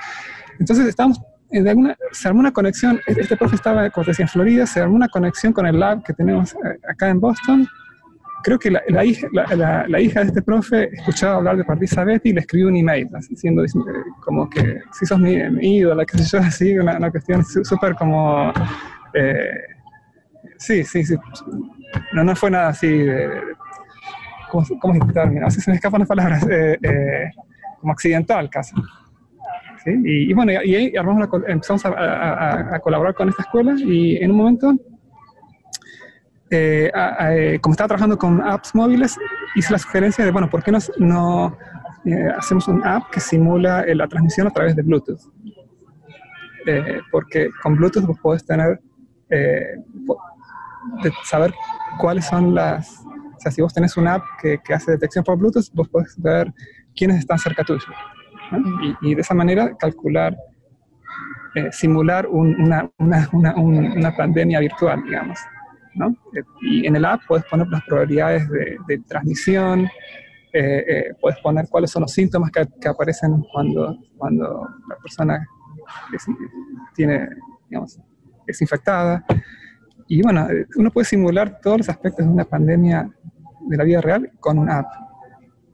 Entonces 0.60 0.88
estábamos 0.88 1.20
de 1.50 1.70
alguna, 1.70 1.98
se 2.12 2.28
armó 2.28 2.42
una 2.42 2.52
conexión, 2.52 3.00
este 3.06 3.38
profe 3.38 3.56
estaba, 3.56 3.90
como 3.90 4.06
decía, 4.06 4.24
en 4.24 4.30
Florida, 4.30 4.66
se 4.66 4.82
armó 4.82 4.96
una 4.96 5.08
conexión 5.08 5.54
con 5.54 5.66
el 5.66 5.80
lab 5.80 6.04
que 6.04 6.14
tenemos 6.14 6.54
eh, 6.54 6.80
acá 6.90 7.10
en 7.10 7.20
Boston. 7.20 7.68
Creo 8.44 8.60
que 8.60 8.70
la, 8.70 8.82
la, 8.88 9.04
hija, 9.04 9.28
la, 9.32 9.86
la 9.88 10.00
hija, 10.00 10.22
de 10.22 10.28
este 10.28 10.42
profe 10.42 10.90
escuchaba 10.94 11.36
hablar 11.36 11.58
de 11.58 11.64
Partisa 11.64 12.04
Betty 12.04 12.30
y 12.30 12.34
le 12.34 12.42
escribió 12.42 12.68
un 12.68 12.78
email, 12.78 13.10
diciendo, 13.30 13.64
como 14.24 14.50
que 14.50 14.82
si 14.92 15.06
sos 15.06 15.20
mi, 15.20 15.38
mi 15.50 15.78
ídola, 15.78 16.06
qué 16.06 16.18
sé 16.20 16.38
yo, 16.38 16.40
así, 16.44 16.78
una, 16.78 16.98
una 16.98 17.12
cuestión 17.12 17.44
súper 17.44 17.96
como... 17.96 18.54
Eh, 19.14 19.50
sí, 20.58 20.84
sí, 20.84 21.04
sí. 21.04 21.16
No, 22.14 22.24
no 22.24 22.36
fue 22.36 22.52
nada 22.52 22.70
así 22.70 22.88
de... 22.88 23.28
de 23.28 23.42
¿Cómo, 24.50 24.66
cómo 24.80 24.94
se, 25.50 25.62
se 25.62 25.72
me 25.72 25.76
escapan 25.76 26.00
las 26.00 26.08
palabras? 26.08 26.48
Eh, 26.50 26.78
eh, 26.82 27.32
como 27.82 27.92
accidental 27.92 28.50
casi. 28.50 28.74
Y, 29.90 30.34
bueno, 30.34 30.52
y 30.52 30.76
ahí 30.76 30.94
empezamos 31.48 31.86
a, 31.86 32.80
colaborar 32.82 33.14
con 33.14 33.30
esta 33.30 33.44
escuela 33.44 33.74
y 33.78 34.18
en 34.18 34.32
un 34.32 34.38
momento, 34.38 34.76
eh, 36.50 36.92
a, 36.94 37.30
como 37.62 37.72
estaba 37.72 37.88
trabajando 37.88 38.18
con 38.18 38.42
apps 38.42 38.76
móviles, 38.76 39.16
hice 39.56 39.72
la 39.72 39.80
sugerencia 39.80 40.26
de, 40.26 40.32
bueno, 40.32 40.50
¿por 40.50 40.62
qué 40.62 40.72
nos, 40.72 40.92
no 40.98 41.58
eh, 42.04 42.30
hacemos 42.38 42.68
un 42.68 42.86
app 42.86 43.10
que 43.12 43.22
simula 43.22 43.84
eh, 43.84 43.96
la 43.96 44.08
transmisión 44.10 44.48
a 44.48 44.52
través 44.52 44.76
de 44.76 44.82
Bluetooth? 44.84 45.22
porque 47.14 47.48
con 47.64 47.78
Bluetooth 47.78 48.04
vos 48.06 48.20
podés 48.20 48.46
tener, 48.46 48.82
saber 51.24 51.54
cuáles 51.98 52.26
son 52.26 52.54
las, 52.54 53.06
o 53.06 53.40
sea, 53.40 53.54
si 53.54 53.62
vos 53.62 53.74
tenés 53.74 53.96
una 53.96 54.16
app 54.16 54.24
que, 54.42 54.60
que 54.62 54.74
hace 54.74 54.92
detección 54.92 55.24
por 55.24 55.38
Bluetooth, 55.38 55.72
vos 55.72 55.88
podés 55.88 56.22
ver 56.22 56.54
quiénes 56.94 57.20
están 57.20 57.40
cerca 57.40 57.64
tuyo. 57.64 57.86
Y, 59.02 59.12
y, 59.12 59.16
de 59.16 59.22
esa 59.22 59.34
manera 59.34 59.76
calcular, 59.78 60.36
eh, 61.56 61.72
simular 61.72 62.28
un, 62.28 62.60
una, 62.62 62.90
una, 62.98 63.28
una, 63.34 63.56
una, 63.56 64.16
pandemia 64.16 64.60
virtual, 64.60 65.04
digamos. 65.04 65.40
¿no? 65.96 66.16
Y 66.62 66.86
en 66.86 66.96
el 66.96 67.06
app 67.06 67.22
puedes 67.28 67.46
poner 67.46 67.68
las 67.68 67.84
probabilidades 67.86 68.48
de, 68.50 68.78
de 68.88 69.00
transmisión, 69.00 69.90
eh, 70.54 70.86
eh, 70.88 71.14
puedes 71.20 71.40
poner 71.40 71.68
cuáles 71.70 71.92
son 71.92 72.02
los 72.02 72.12
síntomas 72.12 72.52
que, 72.52 72.66
que, 72.80 72.88
aparecen 72.88 73.44
cuando, 73.52 73.98
cuando 74.18 74.68
la 74.88 74.96
persona 74.98 75.46
es, 76.14 76.26
tiene, 76.96 77.28
digamos, 77.70 78.00
es 78.46 78.62
infectada. 78.62 79.26
Y 80.08 80.22
bueno, 80.22 80.48
uno 80.78 80.92
puede 80.92 81.06
simular 81.06 81.60
todos 81.60 81.80
los 81.80 81.90
aspectos 81.90 82.26
de 82.26 82.32
una 82.32 82.46
pandemia 82.46 83.10
de 83.68 83.78
la 83.78 83.84
vida 83.84 84.00
real 84.00 84.32
con 84.40 84.58
una 84.58 84.80
app. 84.80 84.88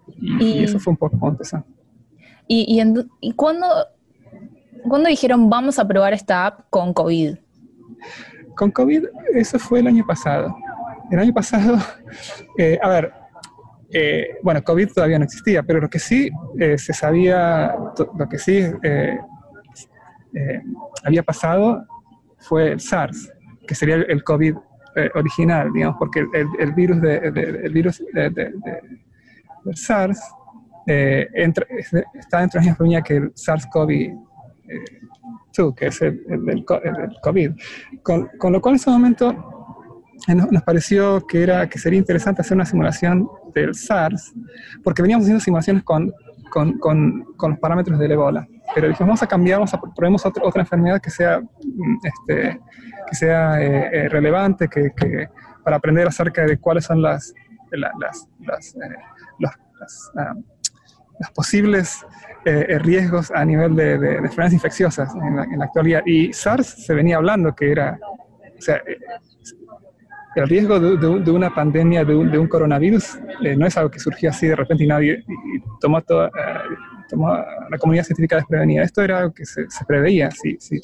Y, 0.07 0.43
y, 0.43 0.59
y 0.59 0.63
eso 0.63 0.79
fue 0.79 0.91
un 0.91 0.97
poco 0.97 1.27
empezó. 1.27 1.63
¿Y, 2.47 2.75
y, 2.75 2.79
en, 2.79 3.09
y 3.21 3.33
cuándo, 3.33 3.67
dijeron 5.07 5.49
vamos 5.49 5.79
a 5.79 5.87
probar 5.87 6.13
esta 6.13 6.47
app 6.47 6.61
con 6.69 6.93
COVID? 6.93 7.37
Con 8.55 8.71
COVID, 8.71 9.05
eso 9.33 9.57
fue 9.59 9.79
el 9.79 9.87
año 9.87 10.05
pasado. 10.05 10.55
El 11.11 11.19
año 11.19 11.33
pasado, 11.33 11.77
eh, 12.57 12.79
a 12.81 12.89
ver, 12.89 13.13
eh, 13.91 14.37
bueno, 14.41 14.63
COVID 14.63 14.89
todavía 14.93 15.19
no 15.19 15.25
existía, 15.25 15.63
pero 15.63 15.79
lo 15.79 15.89
que 15.89 15.99
sí 15.99 16.29
eh, 16.59 16.77
se 16.77 16.93
sabía, 16.93 17.75
lo 18.17 18.27
que 18.27 18.39
sí 18.39 18.63
había 21.05 21.23
pasado 21.23 21.85
fue 22.39 22.71
el 22.71 22.79
SARS, 22.79 23.31
que 23.67 23.75
sería 23.75 23.95
el, 23.95 24.23
COVID 24.23 24.55
original, 25.15 25.71
digamos, 25.73 25.97
porque 25.97 26.25
el, 26.59 26.73
virus, 26.73 27.01
de, 27.01 27.31
de, 27.31 27.41
el 27.63 27.73
virus 27.73 28.03
de, 28.13 28.29
del 28.29 29.75
SARS 29.75 30.19
eh, 30.87 31.27
está 32.13 32.39
dentro 32.39 32.59
de 32.61 32.67
la 32.67 32.75
familia 32.75 33.01
que 33.01 33.17
el 33.17 33.33
SARS-CoV-2, 33.33 34.17
eh, 34.67 35.73
que 35.75 35.87
es 35.87 36.01
el, 36.01 36.21
el, 36.29 36.49
el, 36.49 36.57
el 36.57 37.17
COVID. 37.21 37.51
Con, 38.01 38.29
con, 38.37 38.53
lo 38.53 38.61
cual 38.61 38.73
en 38.73 38.75
ese 38.75 38.89
momento 38.89 39.73
eh, 40.27 40.35
nos, 40.35 40.63
pareció 40.63 41.25
que, 41.27 41.43
era, 41.43 41.67
que 41.69 41.79
sería 41.79 41.99
interesante 41.99 42.41
hacer 42.41 42.55
una 42.55 42.65
simulación 42.65 43.27
del 43.53 43.75
SARS, 43.75 44.33
porque 44.83 45.01
veníamos 45.01 45.25
haciendo 45.25 45.43
simulaciones 45.43 45.83
con, 45.83 46.11
con, 46.49 46.77
con, 46.77 47.33
con 47.35 47.51
los 47.51 47.59
parámetros 47.59 47.99
del 47.99 48.11
Ebola. 48.11 48.47
Pero 48.75 48.87
dijimos, 48.87 49.09
vamos 49.09 49.23
a 49.23 49.27
cambiar, 49.27 49.59
vamos 49.59 49.73
a 49.73 49.81
probemos 49.95 50.25
otra, 50.25 50.43
otra 50.45 50.61
enfermedad 50.61 51.01
que 51.01 51.09
sea, 51.09 51.39
mm, 51.39 51.97
este, 52.03 52.59
que 53.07 53.15
sea 53.15 53.61
eh, 53.61 53.89
eh, 53.91 54.09
relevante, 54.09 54.67
que, 54.67 54.91
que, 54.95 55.27
para 55.63 55.77
aprender 55.77 56.07
acerca 56.07 56.45
de 56.45 56.57
cuáles 56.57 56.85
son 56.85 57.01
las, 57.01 57.33
las, 57.71 58.27
las, 58.39 58.75
eh, 58.75 58.79
los, 59.39 59.51
las 59.79 60.11
um, 60.15 60.43
los 61.23 61.31
posibles 61.31 62.05
eh, 62.45 62.77
riesgos 62.79 63.31
a 63.31 63.45
nivel 63.45 63.75
de, 63.75 63.97
de, 63.97 63.97
de 63.97 64.15
enfermedades 64.17 64.53
infecciosas 64.53 65.13
en 65.15 65.35
la, 65.35 65.43
en 65.45 65.59
la, 65.59 65.65
actualidad. 65.65 66.01
Y 66.05 66.33
SARS 66.33 66.67
se 66.67 66.93
venía 66.93 67.15
hablando 67.17 67.55
que 67.55 67.71
era, 67.71 67.97
o 68.57 68.61
sea, 68.61 68.77
eh, 68.77 68.97
el 70.35 70.49
riesgo 70.49 70.79
de, 70.79 71.21
de, 71.21 71.31
una 71.31 71.53
pandemia, 71.53 72.03
de 72.03 72.15
un, 72.15 72.47
coronavirus, 72.47 73.19
eh, 73.43 73.55
no 73.55 73.65
es 73.67 73.77
algo 73.77 73.91
que 73.91 73.99
surgió 73.99 74.31
así 74.31 74.47
de 74.47 74.55
repente 74.55 74.83
y 74.83 74.87
nadie 74.87 75.23
y, 75.27 75.57
y 75.57 75.61
tomó, 75.79 76.01
toda, 76.01 76.31
tomó 77.07 77.29
a 77.29 77.45
la 77.69 77.77
comunidad 77.77 78.03
científica 78.03 78.37
desprevenida. 78.37 78.83
Esto 78.83 79.03
era 79.03 79.19
algo 79.19 79.33
que 79.33 79.45
se, 79.45 79.65
preveía. 79.87 80.29
Si, 80.31 80.57
si, 80.59 80.81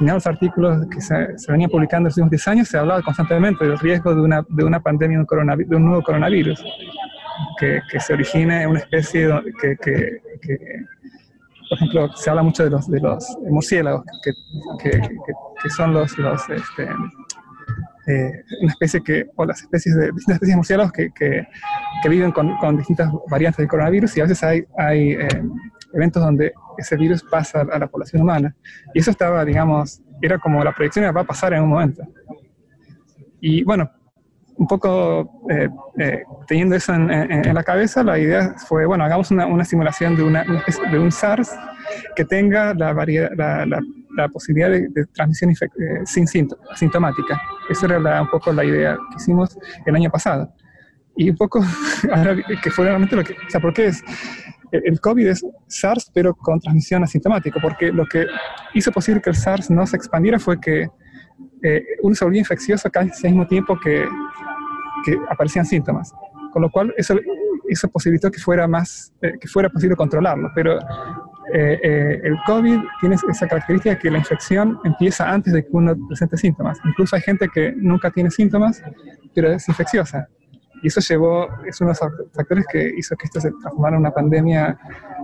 los 0.00 0.26
artículos 0.26 0.86
que 0.90 1.00
se, 1.00 1.36
se, 1.36 1.52
venían 1.52 1.70
publicando 1.70 2.06
en 2.06 2.10
los 2.10 2.16
últimos 2.16 2.30
10 2.30 2.48
años, 2.48 2.68
se 2.68 2.78
hablaba 2.78 3.02
constantemente 3.02 3.66
del 3.66 3.78
riesgo 3.78 4.14
de 4.14 4.22
una, 4.22 4.42
de 4.48 4.64
una 4.64 4.80
pandemia, 4.80 5.18
de 5.18 5.76
un 5.76 5.84
nuevo 5.84 6.02
coronavirus 6.02 6.64
que, 7.58 7.80
que 7.90 8.00
se 8.00 8.14
origine 8.14 8.66
una 8.66 8.80
especie 8.80 9.28
que, 9.60 9.76
que, 9.76 10.20
que, 10.40 10.58
por 11.68 11.78
ejemplo, 11.78 12.16
se 12.16 12.30
habla 12.30 12.42
mucho 12.42 12.64
de 12.64 12.70
los, 12.70 12.90
de 12.90 13.00
los 13.00 13.38
murciélagos, 13.48 14.04
que, 14.22 14.32
que 15.62 15.70
son 15.70 15.94
los, 15.94 16.16
los 16.18 16.42
este, 16.50 16.88
eh, 18.06 18.44
una 18.60 18.70
especie 18.70 19.02
que, 19.02 19.30
o 19.34 19.46
las 19.46 19.62
especies 19.62 19.94
de 19.96 20.12
distintas 20.12 20.34
especies 20.34 20.50
de 20.50 20.56
murciélagos 20.56 20.92
que, 20.92 21.10
que, 21.14 21.46
que 22.02 22.08
viven 22.08 22.32
con, 22.32 22.54
con, 22.58 22.76
distintas 22.76 23.10
variantes 23.30 23.58
del 23.58 23.68
coronavirus 23.68 24.16
y 24.16 24.20
a 24.20 24.24
veces 24.24 24.42
hay, 24.42 24.64
hay 24.76 25.12
eh, 25.12 25.42
eventos 25.94 26.22
donde 26.22 26.52
ese 26.76 26.96
virus 26.96 27.22
pasa 27.22 27.62
a 27.62 27.78
la 27.78 27.86
población 27.86 28.22
humana. 28.22 28.54
Y 28.92 28.98
eso 28.98 29.10
estaba, 29.10 29.42
digamos, 29.44 30.02
era 30.20 30.38
como 30.38 30.62
la 30.62 30.72
proyección 30.72 31.04
va 31.16 31.22
a 31.22 31.24
pasar 31.24 31.54
en 31.54 31.62
un 31.62 31.70
momento. 31.70 32.02
Y 33.40 33.64
bueno, 33.64 33.90
un 34.56 34.66
poco 34.66 35.42
eh, 35.50 35.68
eh, 35.98 36.22
teniendo 36.46 36.76
eso 36.76 36.94
en, 36.94 37.54
la 37.54 37.62
cabeza, 37.62 38.02
la 38.02 38.18
idea 38.18 38.54
fue, 38.68 38.86
bueno, 38.86 39.04
hagamos 39.04 39.30
una, 39.30 39.64
simulación 39.64 40.16
de, 40.16 40.98
un 40.98 41.12
SARS 41.12 41.50
que 42.14 42.24
tenga 42.24 42.74
la, 42.74 42.94
posibilidad 44.32 44.70
de, 44.70 45.06
transmisión 45.12 45.50
eh, 45.50 45.54
sin 46.04 46.26
sintomática. 46.26 47.40
Esa 47.68 47.86
era 47.86 48.22
un 48.22 48.30
poco 48.30 48.52
la 48.52 48.64
idea 48.64 48.96
que 49.10 49.16
hicimos 49.16 49.58
el 49.86 49.94
año 49.96 50.10
pasado. 50.10 50.52
Y 51.16 51.30
un 51.30 51.36
poco, 51.36 51.64
ahora 52.12 52.36
que 52.62 52.70
fue 52.70 52.86
realmente 52.86 53.16
lo 53.16 53.24
que, 53.24 53.32
o 53.32 53.50
sea, 53.50 53.60
¿por 53.60 53.72
qué 53.72 53.86
es? 53.86 54.02
El 54.70 55.00
COVID 55.00 55.28
es 55.28 55.46
SARS, 55.68 56.10
pero 56.12 56.34
con 56.34 56.58
transmisión 56.58 57.04
asintomática, 57.04 57.60
porque 57.60 57.92
lo 57.92 58.06
que 58.06 58.26
hizo 58.74 58.90
posible 58.90 59.20
que 59.20 59.30
el 59.30 59.36
SARS 59.36 59.70
no 59.70 59.86
se 59.86 59.96
expandiera 59.96 60.40
fue 60.40 60.60
que 60.60 60.88
eh, 61.64 61.82
uno 62.02 62.14
se 62.14 62.24
volvía 62.24 62.40
infeccioso 62.40 62.90
casi 62.90 63.26
al 63.26 63.32
mismo 63.32 63.46
tiempo 63.46 63.78
que, 63.80 64.06
aparecían 65.28 65.66
síntomas. 65.66 66.14
Con 66.52 66.62
lo 66.62 66.70
cual, 66.70 66.94
eso, 66.96 67.18
eso 67.68 67.88
posibilitó 67.88 68.30
que 68.30 68.38
fuera, 68.38 68.66
más, 68.66 69.12
eh, 69.20 69.32
que 69.40 69.48
fuera 69.48 69.68
posible 69.68 69.96
controlarlo. 69.96 70.50
Pero 70.54 70.78
eh, 71.52 71.80
eh, 71.82 72.20
el 72.22 72.36
COVID 72.46 72.78
tiene 73.00 73.16
esa 73.28 73.46
característica 73.46 73.98
que 73.98 74.10
la 74.10 74.18
infección 74.18 74.78
empieza 74.84 75.30
antes 75.30 75.52
de 75.52 75.62
que 75.62 75.68
uno 75.72 75.94
presente 76.06 76.36
síntomas. 76.36 76.78
Incluso 76.84 77.16
hay 77.16 77.22
gente 77.22 77.48
que 77.52 77.72
nunca 77.76 78.10
tiene 78.10 78.30
síntomas, 78.30 78.82
pero 79.34 79.52
es 79.52 79.68
infecciosa. 79.68 80.28
Y 80.82 80.88
eso 80.88 81.00
llevó, 81.00 81.48
es 81.66 81.80
uno 81.80 81.92
de 81.92 81.98
los 81.98 82.32
factores 82.34 82.66
que 82.70 82.92
hizo 82.96 83.16
que 83.16 83.24
esto 83.24 83.40
se 83.40 83.50
transformara 83.50 83.96
en 83.96 84.00
una 84.00 84.10
pandemia 84.10 84.78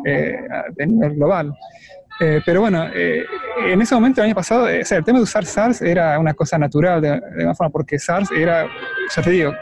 de 0.04 0.86
nivel 0.86 1.16
global. 1.16 1.54
Eh, 2.20 2.40
pero 2.44 2.60
bueno, 2.60 2.86
eh, 2.94 3.24
en 3.66 3.80
ese 3.80 3.94
momento, 3.94 4.20
el 4.20 4.26
año 4.26 4.34
pasado, 4.34 4.66
o 4.66 4.84
sea, 4.84 4.98
el 4.98 5.04
tema 5.04 5.18
de 5.18 5.24
usar 5.24 5.46
SARS 5.46 5.80
era 5.80 6.18
una 6.18 6.34
cosa 6.34 6.58
natural 6.58 7.00
de, 7.00 7.08
de 7.08 7.16
alguna 7.16 7.54
forma, 7.54 7.70
porque 7.70 7.98
SARS 7.98 8.30
era, 8.30 8.66
ya 9.16 9.22
te 9.22 9.30
digo, 9.30 9.52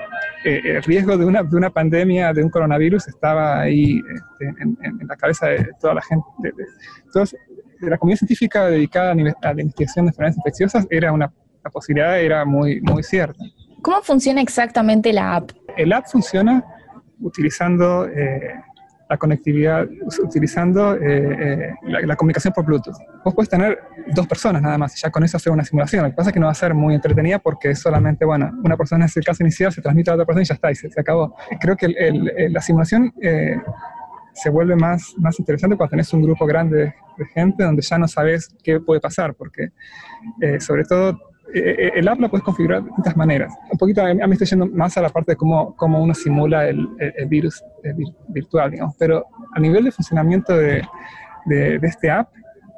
eh, 0.44 0.60
el 0.64 0.82
riesgo 0.82 1.16
de 1.16 1.24
una, 1.24 1.42
de 1.42 1.56
una 1.56 1.70
pandemia, 1.70 2.32
de 2.32 2.42
un 2.42 2.50
coronavirus, 2.50 3.08
estaba 3.08 3.60
ahí 3.60 4.00
este, 4.12 4.62
en, 4.62 4.78
en, 4.82 5.06
la 5.06 5.16
cabeza 5.16 5.46
de 5.48 5.68
toda 5.80 5.94
la 5.94 6.02
gente. 6.02 6.26
De, 6.42 6.52
todos, 7.12 7.34
de 7.80 7.90
la 7.90 7.98
comunidad 7.98 8.18
científica 8.18 8.66
dedicada 8.66 9.12
a, 9.12 9.14
la 9.54 9.60
investigación 9.60 10.06
de 10.06 10.10
enfermedades 10.10 10.36
infecciosas 10.38 10.86
era 10.90 11.12
una, 11.12 11.32
la 11.64 11.70
posibilidad 11.70 12.20
era 12.20 12.44
muy, 12.44 12.80
muy 12.80 13.02
cierta. 13.02 13.44
¿Cómo 13.82 14.00
funciona 14.02 14.40
exactamente 14.40 15.12
la 15.12 15.36
app? 15.36 15.50
El 15.76 15.92
app 15.92 16.06
funciona 16.06 16.64
utilizando 17.20 18.06
eh, 18.06 18.54
la 19.08 19.16
conectividad, 19.16 19.86
utilizando 20.22 20.94
eh, 20.94 21.00
eh, 21.02 21.74
la, 21.82 22.16
comunicación 22.16 22.52
por 22.52 22.64
Bluetooth. 22.64 22.96
Vos 23.24 23.34
puedes 23.34 23.48
tener 23.48 23.78
dos 24.14 24.26
personas 24.26 24.60
nada 24.60 24.76
más 24.76 24.96
y 24.96 25.00
ya 25.00 25.10
con 25.10 25.24
eso 25.24 25.38
hacer 25.38 25.52
una 25.52 25.64
simulación. 25.64 26.04
Lo 26.04 26.10
que 26.10 26.16
pasa 26.16 26.30
es 26.30 26.34
que 26.34 26.40
no 26.40 26.46
va 26.46 26.52
a 26.52 26.54
ser 26.54 26.74
muy 26.74 26.94
entretenida 26.94 27.38
porque 27.38 27.70
es 27.70 27.78
solamente, 27.78 28.24
bueno, 28.24 28.50
una 28.62 28.76
persona 28.76 29.06
en 29.06 29.10
el 29.14 29.24
caso 29.24 29.42
inicial 29.42 29.72
se 29.72 29.80
transmite 29.80 30.10
a 30.10 30.14
otra 30.14 30.26
persona 30.26 30.42
y 30.42 30.46
ya 30.46 30.54
está, 30.54 30.70
y 30.70 30.74
se, 30.74 30.88
acabó. 31.00 31.34
Creo 31.60 31.76
que 31.76 31.88
la 32.50 32.60
simulación 32.60 33.12
se 34.34 34.50
vuelve 34.50 34.76
más, 34.76 35.14
más 35.16 35.38
interesante 35.38 35.76
cuando 35.76 35.90
tenés 35.90 36.12
un 36.12 36.22
grupo 36.22 36.44
grande 36.44 36.94
de 37.16 37.26
gente 37.26 37.64
donde 37.64 37.82
ya 37.82 37.98
no 37.98 38.06
sabes 38.06 38.54
qué 38.62 38.78
puede 38.78 39.00
pasar, 39.00 39.34
porque 39.34 39.70
sobre 40.60 40.84
todo 40.84 41.18
eh, 41.54 41.92
el 41.94 42.08
app 42.08 42.20
lo 42.20 42.28
puedes 42.28 42.44
configurar 42.44 42.82
de 42.82 42.86
distintas 42.86 43.16
maneras. 43.16 43.54
Un 43.70 43.78
poquito, 43.78 44.02
a 44.02 44.12
mí 44.12 44.32
estoy 44.32 44.46
yendo 44.46 44.66
más 44.66 44.96
a 44.96 45.02
la 45.02 45.08
parte 45.08 45.32
de 45.32 45.36
cómo, 45.36 45.74
cómo 45.76 46.02
uno 46.02 46.14
simula 46.14 46.68
el, 46.68 46.88
virus 47.28 47.62
virtual, 48.28 48.70
digamos, 48.70 48.94
pero 48.98 49.24
a 49.54 49.60
nivel 49.60 49.84
de 49.84 49.92
funcionamiento 49.92 50.56
de, 50.56 50.82
de, 51.46 51.78
este 51.82 52.10
app, 52.10 52.28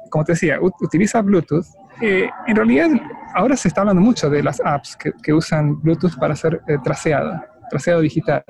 como 0.09 0.23
te 0.23 0.33
decía, 0.33 0.57
utiliza 0.61 1.21
Bluetooth. 1.21 1.65
Eh, 2.01 2.29
en 2.47 2.55
realidad, 2.55 2.89
ahora 3.33 3.55
se 3.55 3.67
está 3.67 3.81
hablando 3.81 4.01
mucho 4.01 4.29
de 4.29 4.41
las 4.41 4.61
apps 4.63 4.95
que, 4.95 5.11
que 5.21 5.33
usan 5.33 5.81
Bluetooth 5.81 6.17
para 6.17 6.33
hacer 6.33 6.61
eh, 6.67 6.77
traseado, 6.83 7.41
traseado 7.69 8.01
digital, 8.01 8.43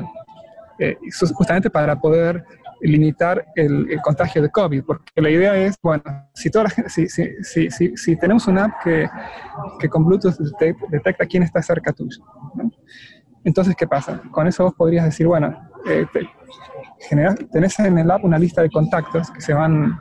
justamente 1.13 1.69
para 1.69 1.99
poder 1.99 2.43
limitar 2.81 3.45
el, 3.55 3.99
contagio 4.01 4.41
de 4.41 4.49
COVID, 4.49 4.83
porque 4.83 5.21
la 5.21 5.29
idea 5.29 5.55
es, 5.55 5.75
bueno, 5.81 6.03
si, 6.33 6.49
toda 6.49 6.65
la 6.65 6.89
si, 6.89 7.07
si, 7.07 7.69
si, 7.69 7.97
si 7.97 8.15
tenemos 8.15 8.47
una 8.47 8.65
app 8.65 8.83
que, 8.83 9.07
que 9.79 9.89
con 9.89 10.05
Bluetooth 10.05 10.37
detecta 10.89 11.25
quién 11.25 11.43
está 11.43 11.61
cerca 11.61 11.93
tuyo, 11.93 12.23
entonces, 13.43 13.75
¿qué 13.75 13.87
pasa? 13.87 14.21
Con 14.31 14.47
eso 14.47 14.65
vos 14.65 14.73
podrías 14.75 15.05
decir, 15.05 15.27
bueno, 15.27 15.55
eh, 15.87 16.05
tenés 17.51 17.79
en 17.79 17.97
el 17.97 18.11
app 18.11 18.23
una 18.23 18.37
lista 18.37 18.61
de 18.61 18.69
contactos 18.69 19.31
que 19.31 19.41
se 19.41 19.53
van 19.53 19.99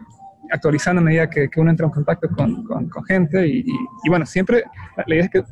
actualizando 0.51 1.01
a 1.01 1.05
medida 1.05 1.31
que, 1.31 1.49
que 1.49 1.61
uno 1.61 1.71
entra 1.71 1.87
en 1.87 1.93
contacto 1.93 2.29
con, 2.29 2.65
con, 2.65 3.05
gente 3.05 3.47
y, 3.47 3.65
y, 4.05 4.09
bueno, 4.09 4.27
siempre 4.27 4.65
la 5.07 5.15
idea 5.15 5.25
es 5.25 5.31
que 5.31 5.43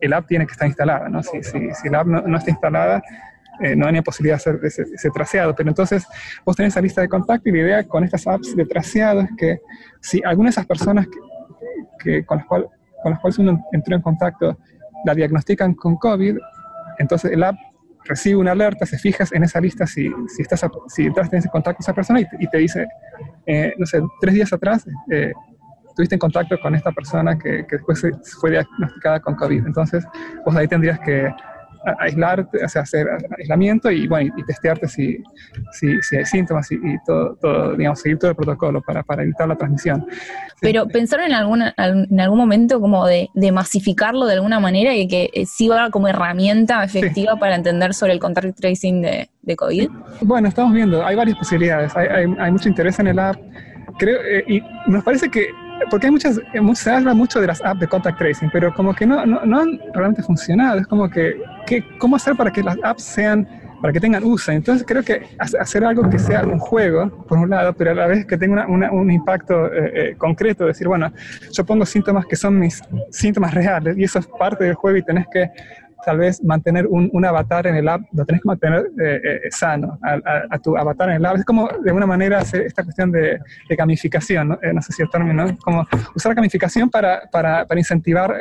el 0.00 0.12
app 0.12 0.26
tiene 0.26 0.46
que 0.46 0.52
estar 0.52 0.68
instalada, 0.68 1.08
¿no? 1.08 1.22
Si, 1.22 1.42
si, 1.42 1.70
si 1.70 1.88
el 1.88 1.94
app 1.94 2.06
no, 2.06 2.20
no 2.22 2.36
está 2.36 2.50
instalada, 2.50 3.02
eh, 3.60 3.76
no 3.76 3.86
hay 3.86 4.00
posibilidad 4.02 4.36
de 4.36 4.50
hacer 4.50 4.60
ese, 4.64 5.10
traseado. 5.10 5.54
Pero 5.54 5.68
entonces 5.68 6.06
vos 6.44 6.56
tenés 6.56 6.72
esa 6.72 6.80
lista 6.80 7.00
de 7.00 7.08
contacto 7.08 7.48
y 7.48 7.52
la 7.52 7.58
idea 7.58 7.84
con 7.84 8.04
estas 8.04 8.26
apps 8.26 8.54
de 8.56 8.64
traseado 8.66 9.20
es 9.20 9.30
que 9.36 9.60
si 10.00 10.22
alguna 10.24 10.48
de 10.48 10.52
esas 10.52 10.66
personas 10.66 11.06
que, 11.98 12.24
con, 12.24 12.38
las 12.38 12.46
cual, 12.46 12.68
con 13.02 13.12
las 13.12 13.20
cuales 13.20 13.38
uno 13.38 13.64
entró 13.72 13.94
en 13.94 14.02
contacto 14.02 14.58
la 15.04 15.14
diagnostican 15.14 15.74
con 15.74 15.96
COVID, 15.96 16.38
entonces 16.98 17.32
el 17.32 17.42
app 17.42 17.56
recibe 18.04 18.36
una 18.36 18.52
alerta, 18.52 18.86
se 18.86 18.98
fijas 18.98 19.32
en 19.32 19.44
esa 19.44 19.60
lista 19.60 19.86
si, 19.86 20.10
si, 20.28 20.42
estás 20.42 20.66
si 20.88 21.06
entraste 21.06 21.36
en 21.36 21.40
ese 21.40 21.48
contacto 21.48 21.78
con 21.78 21.84
esa 21.84 21.94
persona 21.94 22.20
y, 22.20 22.46
te 22.48 22.58
dice, 22.58 22.86
eh, 23.46 23.74
no 23.78 23.86
sé, 23.86 24.02
tres 24.20 24.34
días 24.34 24.52
atrás 24.52 24.86
eh, 25.10 25.32
tuviste 25.96 26.14
en 26.14 26.18
contacto 26.18 26.58
con 26.60 26.74
esta 26.74 26.92
persona 26.92 27.38
que, 27.38 27.66
que 27.66 27.76
después 27.76 28.02
fue 28.40 28.50
diagnosticada 28.50 29.20
con 29.20 29.34
COVID. 29.36 29.66
Entonces, 29.66 30.04
vos 30.44 30.54
ahí 30.56 30.68
tendrías 30.68 30.98
que 31.00 31.30
aislarte, 31.98 32.64
o 32.64 32.68
sea, 32.68 32.82
hacer 32.82 33.06
aislamiento 33.38 33.90
y, 33.90 34.06
bueno, 34.06 34.32
y, 34.36 34.44
testearte 34.44 34.88
si, 34.88 35.22
si, 35.72 36.00
si, 36.02 36.16
hay 36.16 36.24
síntomas 36.24 36.70
y, 36.72 36.78
todo, 37.06 37.36
todo, 37.36 37.74
digamos, 37.74 38.00
seguir 38.00 38.18
todo 38.18 38.30
el 38.30 38.36
protocolo 38.36 38.82
para, 38.82 39.02
para 39.02 39.22
evitar 39.22 39.48
la 39.48 39.56
transmisión. 39.56 40.06
Pero 40.60 40.86
pensaron 40.88 41.26
en, 41.26 41.34
alguna, 41.34 41.74
en 41.76 42.20
algún 42.20 42.38
momento 42.38 42.80
como 42.80 43.06
de, 43.06 43.28
de, 43.34 43.52
masificarlo 43.52 44.26
de 44.26 44.34
alguna 44.34 44.60
manera 44.60 44.94
y 44.94 45.06
que 45.06 45.30
eh, 45.32 45.46
sirva 45.46 45.90
como 45.90 46.08
herramienta 46.08 46.82
efectiva 46.84 47.36
para 47.36 47.54
entender 47.56 47.94
sobre 47.94 48.12
el 48.12 48.18
contact 48.18 48.58
tracing 48.58 49.02
de, 49.02 49.28
de, 49.42 49.56
COVID. 49.56 49.88
Bueno, 50.22 50.48
estamos 50.48 50.72
viendo, 50.72 51.04
hay 51.04 51.16
varias 51.16 51.36
posibilidades, 51.36 51.94
hay, 51.96 52.08
hay, 52.08 52.34
hay 52.38 52.52
mucho 52.52 52.68
interés 52.68 52.98
en 52.98 53.08
el 53.08 53.18
app. 53.18 53.36
Creo, 53.98 54.18
eh, 54.22 54.44
y 54.48 54.62
nos 54.90 55.04
parece 55.04 55.30
que 55.30 55.48
porque 55.90 56.06
hay 56.06 56.12
muchas, 56.12 56.40
se 56.74 56.90
habla 56.90 57.14
mucho 57.14 57.40
de 57.40 57.46
las 57.46 57.62
apps 57.62 57.80
de 57.80 57.88
contact 57.88 58.18
tracing, 58.18 58.50
pero 58.52 58.72
como 58.74 58.94
que 58.94 59.06
no, 59.06 59.24
no, 59.26 59.44
no 59.44 59.60
han 59.60 59.80
realmente 59.92 60.22
funcionado. 60.22 60.80
Es 60.80 60.86
como 60.86 61.08
que, 61.08 61.40
que, 61.66 61.84
¿cómo 61.98 62.16
hacer 62.16 62.36
para 62.36 62.52
que 62.52 62.62
las 62.62 62.76
apps 62.82 63.02
sean, 63.02 63.48
para 63.80 63.92
que 63.92 64.00
tengan 64.00 64.24
uso? 64.24 64.52
Entonces 64.52 64.84
creo 64.86 65.02
que 65.02 65.22
hacer 65.38 65.84
algo 65.84 66.08
que 66.08 66.18
sea 66.18 66.44
un 66.44 66.58
juego, 66.58 67.08
por 67.26 67.38
un 67.38 67.50
lado, 67.50 67.72
pero 67.72 67.92
a 67.92 67.94
la 67.94 68.06
vez 68.06 68.26
que 68.26 68.36
tenga 68.36 68.66
una, 68.66 68.90
un 68.90 69.10
impacto 69.10 69.66
eh, 69.66 69.92
eh, 69.94 70.14
concreto, 70.16 70.66
decir, 70.66 70.88
bueno, 70.88 71.12
yo 71.52 71.64
pongo 71.64 71.86
síntomas 71.86 72.26
que 72.26 72.36
son 72.36 72.58
mis 72.58 72.82
síntomas 73.10 73.54
reales 73.54 73.96
y 73.96 74.04
eso 74.04 74.18
es 74.18 74.26
parte 74.26 74.64
del 74.64 74.74
juego 74.74 74.98
y 74.98 75.02
tenés 75.02 75.26
que 75.32 75.50
tal 76.04 76.18
vez 76.18 76.42
mantener 76.42 76.86
un, 76.86 77.08
un, 77.12 77.24
avatar 77.24 77.66
en 77.66 77.76
el 77.76 77.88
app, 77.88 78.02
lo 78.12 78.24
tenés 78.24 78.42
que 78.42 78.48
mantener 78.48 78.86
eh, 79.00 79.20
eh, 79.24 79.40
sano, 79.50 79.98
a, 80.02 80.58
tu 80.58 80.76
avatar 80.76 81.10
en 81.10 81.16
el 81.16 81.26
app. 81.26 81.36
Es 81.36 81.44
como 81.44 81.68
de 81.68 81.90
alguna 81.90 82.06
manera 82.06 82.38
hacer 82.38 82.62
esta 82.62 82.82
cuestión 82.82 83.10
de, 83.10 83.38
de 83.68 83.76
gamificación, 83.76 84.48
¿no? 84.48 84.58
Eh, 84.62 84.72
no 84.72 84.82
sé 84.82 84.92
si 84.92 85.02
el 85.02 85.10
término, 85.10 85.46
¿no? 85.46 85.56
como 85.58 85.86
usar 86.14 86.34
gamificación 86.34 86.90
para, 86.90 87.22
para, 87.30 87.66
para 87.66 87.80
incentivar 87.80 88.34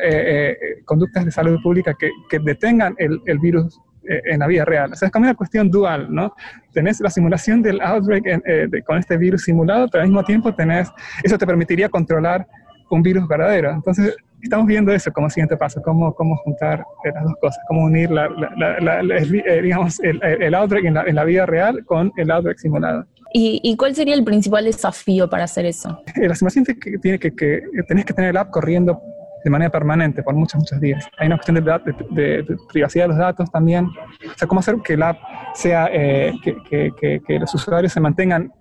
conductas 0.86 1.26
de 1.26 1.32
salud 1.32 1.60
pública 1.62 1.94
que, 1.98 2.10
que 2.30 2.40
detengan 2.40 2.96
el, 2.98 3.22
el 3.26 3.40
virus 3.40 3.80
en 4.06 4.40
la 4.40 4.48
vida 4.48 4.66
real. 4.66 4.92
O 4.92 4.96
sea, 4.96 5.08
es 5.08 5.12
como 5.12 5.24
una 5.24 5.34
cuestión 5.34 5.72
dual, 5.72 6.14
¿no? 6.14 6.34
Tenés 6.74 7.00
la 7.00 7.10
simulación 7.10 7.62
del 7.62 7.80
outbreak 7.82 8.84
con 8.86 8.98
este 8.98 9.18
virus 9.18 9.44
simulado, 9.44 9.88
pero 9.90 10.02
al 10.02 10.10
mismo 10.10 10.24
tiempo 10.24 10.54
tenés, 10.54 10.92
eso 11.24 11.38
te 11.38 11.48
permitiría 11.48 11.88
controlar 11.88 12.46
un 12.90 13.02
virus 13.02 13.28
verdadero. 13.28 13.72
Entonces, 13.72 14.16
estamos 14.44 14.68
viendo 14.68 14.92
eso 14.92 15.12
como 15.12 15.30
siguiente 15.30 15.58
paso, 15.58 15.82
cómo, 15.82 16.14
cómo 16.14 16.36
juntar 16.38 16.84
las 17.04 17.24
dos 17.24 17.34
cosas, 17.40 17.64
cómo 17.68 17.86
unir 17.86 18.12
la, 18.12 18.26
eh, 18.26 19.62
digamos, 19.62 20.00
el, 20.02 20.22
el 20.24 20.54
outbreak 20.54 20.86
en 20.86 20.94
la, 20.94 21.04
en 21.04 21.16
la, 21.16 21.24
vida 21.24 21.46
real 21.46 21.84
con 21.86 22.12
el 22.18 22.30
outbreak 22.30 22.58
simulado. 22.58 23.06
¿Y, 23.34 23.60
¿Y, 23.64 23.76
cuál 23.78 23.96
sería 23.96 24.14
el 24.14 24.24
principal 24.24 24.66
desafío 24.66 25.28
para 25.28 25.46
hacer 25.46 25.66
eso? 25.66 26.04
Eh, 26.16 26.28
la 26.28 26.36
simulación 26.36 26.66
que, 26.66 26.76
tiene 27.00 27.18
que, 27.18 27.34
que 27.36 27.62
tenés 27.88 28.06
que 28.06 28.14
tener 28.14 28.30
el 28.30 28.38
app 28.38 28.52
corriendo 28.52 29.02
de 29.44 29.50
manera 29.50 29.72
permanente 29.72 30.24
por 30.24 30.36
muchos, 30.36 30.60
muchos 30.60 30.80
días. 30.80 31.08
Hay 31.18 31.28
una 31.28 31.38
cuestión 31.38 31.56
de, 31.56 32.44
de, 32.44 32.58
privacidad 32.72 33.06
de 33.06 33.08
los 33.10 33.18
datos 33.18 33.52
también. 33.52 33.86
O 33.86 34.38
sea, 34.38 34.48
cómo 34.48 34.60
hacer 34.60 34.78
que 34.84 34.94
el 34.94 35.04
app 35.04 35.18
sea, 35.54 35.90
eh, 35.92 36.34
que, 36.42 36.92
que, 37.00 37.22
que, 37.26 37.40
los 37.40 37.54
usuarios 37.54 37.92
se 37.92 38.00
mantengan 38.00 38.52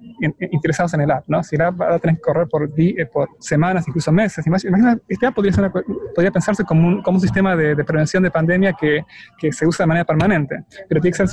interesados 0.50 0.94
en 0.94 1.00
el 1.02 1.10
app, 1.10 1.24
¿no? 1.26 1.42
Si 1.42 1.56
el 1.56 1.62
app 1.62 1.80
va 1.80 1.94
a 1.94 1.98
tener 1.98 2.16
que 2.16 2.22
correr 2.22 2.46
por, 2.48 2.68
eh, 2.76 3.06
por 3.12 3.28
semanas, 3.38 3.86
incluso 3.88 4.12
meses. 4.12 4.46
Imagina, 4.46 4.98
este 5.08 5.26
app 5.26 5.34
podría, 5.34 5.52
ser 5.52 5.70
podría 5.70 6.30
pensarse 6.30 6.64
como 6.64 6.86
un, 6.86 7.02
como 7.02 7.16
un 7.16 7.20
sistema 7.20 7.56
de, 7.56 7.82
prevención 7.84 8.22
de 8.22 8.30
pandemia 8.30 8.72
que, 8.74 9.04
que, 9.38 9.52
se 9.52 9.66
usa 9.66 9.84
de 9.84 9.88
manera 9.88 10.04
permanente, 10.04 10.64
pero 10.88 11.00
tiene 11.00 11.16
que 11.16 11.26
ser 11.26 11.28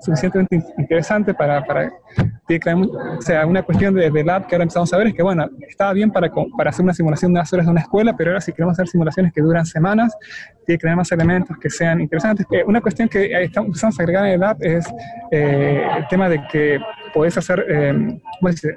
suficientemente, 0.00 0.62
interesante 0.78 1.32
para, 1.34 1.64
para 1.64 1.88
o 1.88 3.22
sea, 3.22 3.46
una 3.46 3.62
cuestión 3.62 3.94
de, 3.94 4.10
del 4.10 4.30
app 4.30 4.46
que 4.46 4.54
ahora 4.54 4.64
empezamos 4.64 4.92
a 4.92 4.98
ver 4.98 5.08
es 5.08 5.14
que, 5.14 5.22
bueno, 5.22 5.48
estaba 5.68 5.92
bien 5.92 6.10
para, 6.10 6.30
para 6.56 6.70
hacer 6.70 6.82
una 6.82 6.94
simulación 6.94 7.32
de 7.32 7.40
unas 7.40 7.52
horas 7.52 7.66
de 7.66 7.72
una 7.72 7.80
escuela, 7.80 8.14
pero 8.16 8.30
ahora 8.30 8.40
si 8.40 8.52
queremos 8.52 8.74
hacer 8.74 8.88
simulaciones 8.94 9.32
que 9.32 9.40
duran 9.40 9.66
semanas, 9.66 10.16
tiene 10.64 10.78
que 10.78 10.82
tener 10.82 10.96
más 10.96 11.10
elementos 11.10 11.56
que 11.58 11.68
sean 11.68 12.00
interesantes. 12.00 12.46
Eh, 12.50 12.62
una 12.64 12.80
cuestión 12.80 13.08
que 13.08 13.30
estamos 13.42 13.82
a 13.82 13.88
agregar 14.02 14.26
en 14.26 14.32
el 14.34 14.42
app 14.42 14.62
es 14.62 14.86
eh, 15.32 15.84
el 15.96 16.06
tema 16.08 16.28
de 16.28 16.40
que 16.50 16.78
podés 17.12 17.36
hacer 17.36 17.66
eh, 17.68 17.92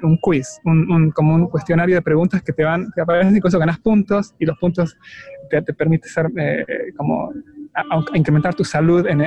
un 0.02 0.18
quiz, 0.20 0.60
un, 0.64 1.10
como 1.12 1.34
un 1.34 1.46
cuestionario 1.48 1.94
de 1.94 2.02
preguntas 2.02 2.42
que 2.42 2.52
te 2.52 2.64
van, 2.64 2.90
te 2.94 3.00
aparecen 3.00 3.40
eso 3.42 3.58
ganas 3.58 3.78
puntos 3.78 4.34
y 4.38 4.44
los 4.44 4.58
puntos 4.58 4.96
te, 5.50 5.62
te 5.62 5.72
permite 5.72 6.08
ser 6.08 6.26
como 6.96 7.32
a, 7.74 8.04
incrementar 8.14 8.54
tu 8.54 8.64
salud 8.64 9.06
en, 9.06 9.18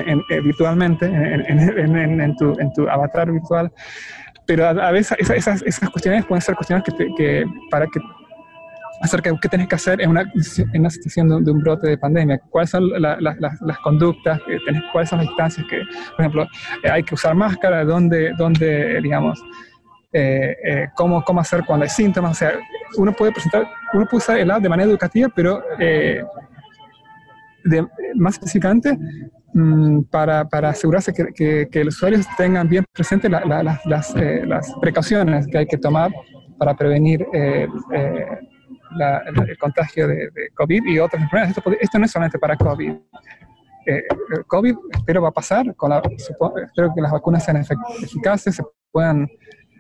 virtualmente, 0.44 1.06
en, 1.06 2.36
tu, 2.36 2.60
en 2.60 2.74
tu 2.74 2.88
avatar 2.90 3.32
virtual 3.32 3.72
pero 4.46 4.68
a, 4.68 4.92
veces 4.92 5.18
esas, 5.20 5.62
esas, 5.62 5.90
cuestiones 5.90 6.26
pueden 6.26 6.42
ser 6.42 6.56
cuestiones 6.56 6.84
que, 6.84 7.08
que 7.16 7.46
para 7.70 7.88
que 7.88 8.02
acerca 9.02 9.32
de 9.32 9.38
qué 9.42 9.50
tenés 9.50 9.68
que 9.68 9.76
hacer 9.76 10.02
en 10.02 10.12
una, 10.12 10.22
en 10.22 10.80
una 10.80 10.90
situación 10.90 11.44
de, 11.44 11.52
un 11.52 11.62
brote 11.62 11.88
de 11.88 11.98
pandemia, 11.98 12.40
cuáles 12.50 12.70
son 12.70 12.90
las 12.90 13.80
conductas, 13.84 14.40
que 14.44 14.58
tenés, 14.66 14.84
cuáles 14.92 15.10
son 15.10 15.20
las 15.20 15.28
instancias 15.28 15.66
que, 15.68 15.82
por 16.16 16.20
ejemplo, 16.20 16.48
eh, 16.84 16.90
hay 16.90 17.04
que 17.04 17.16
usar 17.16 17.36
máscara, 17.36 17.84
dónde, 17.84 18.32
dónde 18.38 19.02
digamos, 19.02 19.44
eh, 20.14 20.56
eh, 20.64 20.88
cómo, 20.96 21.24
cómo 21.24 21.42
hacer 21.42 21.64
cuando 21.66 21.84
hay 21.84 21.90
síntomas, 21.90 22.32
o 22.32 22.36
sea, 22.36 22.54
uno 22.98 23.12
puede 23.14 23.32
presentar, 23.32 23.68
uno 23.94 24.06
puede 24.06 24.18
usar 24.18 24.38
el 24.38 24.52
app 24.52 24.62
de 24.62 24.70
manera 24.70 24.90
educativa, 24.90 25.30
pero 25.36 25.64
de, 25.80 26.24
más 28.16 28.34
específicamente 28.34 28.98
mm, 29.54 30.02
para, 30.12 30.48
para, 30.48 30.70
asegurarse 30.70 31.14
que, 31.14 31.68
que, 31.70 31.84
los 31.84 31.96
usuarios 31.96 32.26
tengan 32.38 32.68
bien 32.68 32.86
presentes 32.94 33.32
las, 33.32 33.86
las, 33.86 34.76
precauciones 34.80 35.48
que 35.48 35.60
hay 35.60 35.66
que 35.66 35.78
tomar 35.78 36.12
para 36.58 36.76
prevenir 36.76 37.26
el, 39.48 39.58
contagio 39.58 40.08
de, 40.08 40.30
COVID 40.56 40.84
y 40.86 41.00
otras 41.00 41.24
enfermedades. 41.24 41.58
Esto, 41.80 42.00
no 42.00 42.06
es 42.06 42.12
solamente 42.12 42.40
para 42.40 42.56
COVID. 42.58 42.94
Eh, 43.86 44.04
COVID 44.48 44.76
espero 44.92 45.22
va 45.24 45.30
a 45.30 45.34
pasar, 45.34 45.76
con 45.76 45.90
la, 45.90 46.02
espero 46.06 46.94
que 46.94 47.02
las 47.02 47.12
vacunas 47.12 47.44
sean 47.44 47.58
eficaces, 47.58 48.56
se 48.56 48.64
puedan 48.92 49.28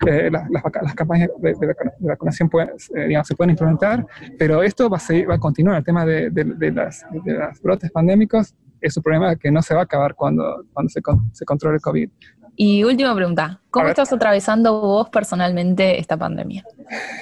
eh, 0.08 0.32
las, 0.32 0.50
las, 0.50 0.64
las, 0.82 0.96
campañas 0.96 1.30
de, 1.38 1.54
de, 1.54 1.76
vacunación 2.00 2.50
pueden, 2.50 2.72
eh, 2.96 3.08
digamos, 3.08 3.28
se 3.28 3.36
pueden 3.36 3.52
implementar, 3.52 4.06
pero 4.40 4.64
esto 4.64 4.90
va 4.90 4.98
a, 4.98 5.00
seguir, 5.00 5.30
va 5.30 5.36
a 5.36 5.40
continuar. 5.40 5.78
El 5.78 5.84
tema 5.84 6.06
de, 6.06 6.32
de 6.32 6.72
las, 6.72 7.06
de 7.24 7.34
los 7.34 7.62
brotes 7.62 7.92
pandémicos 7.92 8.56
es 8.82 8.98
un 8.98 9.04
problema 9.04 9.36
que 9.36 9.52
no 9.52 9.62
se 9.62 9.76
va 9.76 9.82
a 9.82 9.84
acabar 9.84 10.16
cuando, 10.16 10.66
cuando 10.74 10.90
se, 10.90 11.02
se 11.34 11.46
controle 11.46 11.76
el 11.76 11.82
COVID. 11.82 12.10
Y 12.56 12.84
última 12.84 13.16
pregunta, 13.16 13.62
¿cómo 13.70 13.88
estás 13.88 14.12
atravesando 14.12 14.82
vos 14.82 15.10
personalmente 15.10 16.00
esta 16.00 16.18
pandemia? 16.18 16.64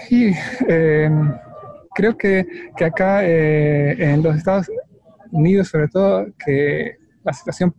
Y, 0.10 0.32
eh, 0.68 1.10
creo 2.00 2.18
que, 2.18 2.48
que 2.78 2.86
acá 2.86 3.26
eh, 3.26 3.92
en 4.00 4.24
los 4.24 4.38
Estados 4.38 4.72
Unidos, 5.32 5.68
sobre 5.68 5.90
todo, 5.90 6.28
que 6.46 6.96
la 7.26 7.34
situación 7.34 7.76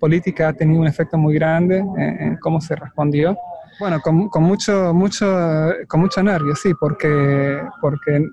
política 0.00 0.48
ha 0.48 0.52
tenido 0.52 0.80
un 0.80 0.88
efecto 0.88 1.16
muy 1.16 1.34
grande 1.34 1.78
en, 1.96 2.36
cómo 2.38 2.60
se 2.60 2.74
respondió. 2.74 3.36
Bueno, 3.78 4.00
con, 4.00 4.28
mucho, 4.42 4.92
mucho, 4.92 5.72
con 5.86 6.00
mucho 6.00 6.20
nervio, 6.20 6.56
sí, 6.56 6.72
porque, 6.80 7.62
porque 7.80 8.26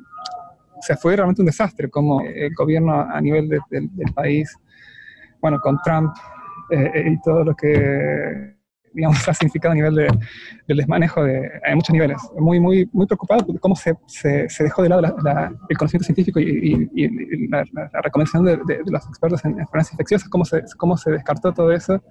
se 0.81 0.97
fue 0.97 1.15
realmente 1.15 1.43
un 1.43 1.45
desastre 1.45 1.87
como 1.87 2.21
el 2.21 2.53
gobierno 2.55 2.99
a 2.99 3.21
nivel 3.21 3.47
del 3.47 4.13
país, 4.15 4.57
bueno, 5.39 5.59
con 5.59 5.77
Trump 5.83 6.15
eh, 6.71 7.11
y 7.11 7.21
todo 7.21 7.43
lo 7.43 7.55
que 7.55 8.56
digamos, 8.97 9.27
ha 9.29 9.33
significado 9.33 9.73
a 9.73 9.75
nivel 9.75 9.93
de, 9.93 10.07
del 10.67 10.77
desmanejo 10.77 11.23
de, 11.23 11.47
a 11.63 11.75
muchos 11.75 11.93
niveles. 11.93 12.17
Muy, 12.35 12.59
muy, 12.59 12.89
muy 12.91 13.05
preocupado 13.05 13.45
por 13.45 13.59
cómo 13.59 13.75
se, 13.75 13.95
se, 14.07 14.49
se 14.49 14.63
dejó 14.63 14.81
de 14.81 14.89
lado 14.89 15.01
el 15.69 15.77
conocimiento 15.77 16.05
científico 16.05 16.39
y, 16.39 16.89
y, 16.95 17.47
la, 17.47 17.63
recomendación 18.03 18.43
de, 18.43 18.57
los 18.87 19.07
expertos 19.07 19.45
en 19.45 19.51
enfermedades 19.51 19.91
infecciosas, 19.93 20.27
cómo 20.29 20.45
se, 20.45 20.63
cómo 20.77 20.97
se 20.97 21.11
descartó 21.11 21.53
todo 21.53 21.71
eso, 21.71 22.01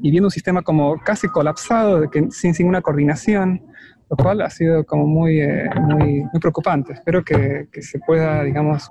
y 0.00 0.10
viendo 0.12 0.28
un 0.28 0.30
sistema 0.30 0.62
como 0.62 0.98
casi 1.00 1.26
colapsado, 1.28 2.00
de 2.00 2.08
que, 2.08 2.30
sin 2.30 2.54
ninguna 2.58 2.80
coordinación, 2.80 3.60
lo 4.08 4.16
cual 4.16 4.40
ha 4.42 4.50
sido 4.50 4.84
como 4.84 5.06
muy, 5.06 5.40
eh, 5.40 5.68
muy, 5.80 6.22
muy 6.32 6.40
preocupante. 6.40 6.92
Espero 6.92 7.24
que, 7.24 7.68
que 7.72 7.82
se 7.82 7.98
pueda, 7.98 8.44
digamos, 8.44 8.86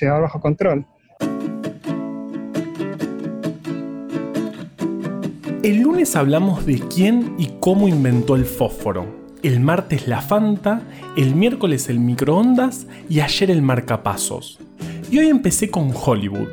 llevar 0.00 0.22
bajo 0.22 0.40
control. 0.40 0.86
El 5.66 5.80
lunes 5.80 6.14
hablamos 6.14 6.64
de 6.64 6.78
quién 6.78 7.34
y 7.38 7.50
cómo 7.58 7.88
inventó 7.88 8.36
el 8.36 8.44
fósforo. 8.44 9.04
El 9.42 9.58
martes 9.58 10.06
la 10.06 10.20
Fanta, 10.20 10.82
el 11.16 11.34
miércoles 11.34 11.88
el 11.88 11.98
microondas 11.98 12.86
y 13.08 13.18
ayer 13.18 13.50
el 13.50 13.62
marcapasos. 13.62 14.60
Y 15.10 15.18
hoy 15.18 15.26
empecé 15.26 15.68
con 15.68 15.90
Hollywood. 15.92 16.46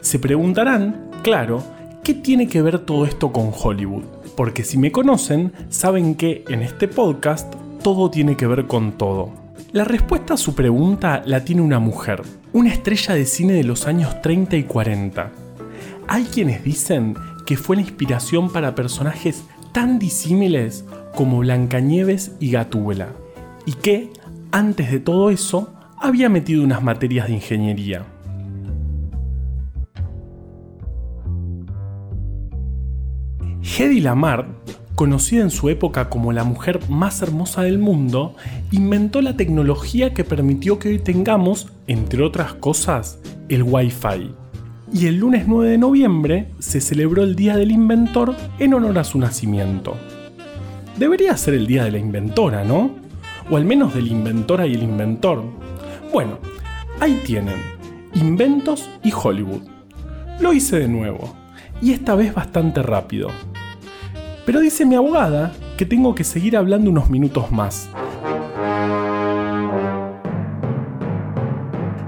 Se 0.00 0.18
preguntarán, 0.18 1.10
claro, 1.22 1.62
¿qué 2.02 2.12
tiene 2.12 2.48
que 2.48 2.60
ver 2.60 2.80
todo 2.80 3.06
esto 3.06 3.30
con 3.30 3.52
Hollywood? 3.56 4.02
Porque 4.36 4.64
si 4.64 4.78
me 4.78 4.90
conocen, 4.90 5.52
saben 5.68 6.16
que 6.16 6.44
en 6.48 6.62
este 6.62 6.88
podcast 6.88 7.54
todo 7.84 8.10
tiene 8.10 8.36
que 8.36 8.48
ver 8.48 8.66
con 8.66 8.98
todo. 8.98 9.30
La 9.70 9.84
respuesta 9.84 10.34
a 10.34 10.38
su 10.38 10.56
pregunta 10.56 11.22
la 11.24 11.44
tiene 11.44 11.62
una 11.62 11.78
mujer, 11.78 12.22
una 12.52 12.72
estrella 12.72 13.14
de 13.14 13.26
cine 13.26 13.52
de 13.52 13.62
los 13.62 13.86
años 13.86 14.20
30 14.22 14.56
y 14.56 14.64
40. 14.64 15.30
Hay 16.08 16.24
quienes 16.24 16.64
dicen 16.64 17.14
que 17.46 17.56
fue 17.56 17.76
la 17.76 17.82
inspiración 17.82 18.50
para 18.50 18.74
personajes 18.74 19.44
tan 19.72 19.98
disímiles 19.98 20.84
como 21.14 21.38
Blancanieves 21.38 22.32
y 22.40 22.50
Gatúbela, 22.50 23.12
y 23.64 23.72
que, 23.72 24.10
antes 24.52 24.90
de 24.90 25.00
todo 25.00 25.30
eso, 25.30 25.72
había 25.98 26.28
metido 26.28 26.62
unas 26.62 26.82
materias 26.82 27.28
de 27.28 27.34
ingeniería. 27.34 28.04
Hedy 33.78 34.00
Lamar, 34.00 34.46
conocida 34.94 35.42
en 35.42 35.50
su 35.50 35.68
época 35.68 36.08
como 36.08 36.32
la 36.32 36.44
mujer 36.44 36.80
más 36.88 37.22
hermosa 37.22 37.62
del 37.62 37.78
mundo, 37.78 38.34
inventó 38.72 39.22
la 39.22 39.36
tecnología 39.36 40.14
que 40.14 40.24
permitió 40.24 40.78
que 40.78 40.88
hoy 40.88 40.98
tengamos, 40.98 41.68
entre 41.86 42.22
otras 42.22 42.54
cosas, 42.54 43.18
el 43.48 43.62
Wi-Fi 43.62 44.34
y 44.98 45.08
el 45.08 45.16
lunes 45.16 45.46
9 45.46 45.72
de 45.72 45.78
noviembre 45.78 46.48
se 46.58 46.80
celebró 46.80 47.22
el 47.22 47.36
Día 47.36 47.58
del 47.58 47.70
Inventor 47.70 48.34
en 48.58 48.72
honor 48.72 48.98
a 48.98 49.04
su 49.04 49.18
nacimiento. 49.18 49.94
Debería 50.96 51.36
ser 51.36 51.52
el 51.52 51.66
Día 51.66 51.84
de 51.84 51.90
la 51.90 51.98
Inventora, 51.98 52.64
¿no? 52.64 52.92
O 53.50 53.58
al 53.58 53.66
menos 53.66 53.94
del 53.94 54.08
Inventora 54.08 54.66
y 54.66 54.72
el 54.72 54.82
Inventor. 54.82 55.42
Bueno, 56.10 56.38
ahí 56.98 57.20
tienen, 57.26 57.56
Inventos 58.14 58.88
y 59.04 59.12
Hollywood. 59.12 59.60
Lo 60.40 60.54
hice 60.54 60.78
de 60.78 60.88
nuevo, 60.88 61.36
y 61.82 61.92
esta 61.92 62.14
vez 62.14 62.32
bastante 62.32 62.82
rápido. 62.82 63.28
Pero 64.46 64.60
dice 64.60 64.86
mi 64.86 64.94
abogada 64.94 65.52
que 65.76 65.84
tengo 65.84 66.14
que 66.14 66.24
seguir 66.24 66.56
hablando 66.56 66.88
unos 66.88 67.10
minutos 67.10 67.52
más. 67.52 67.90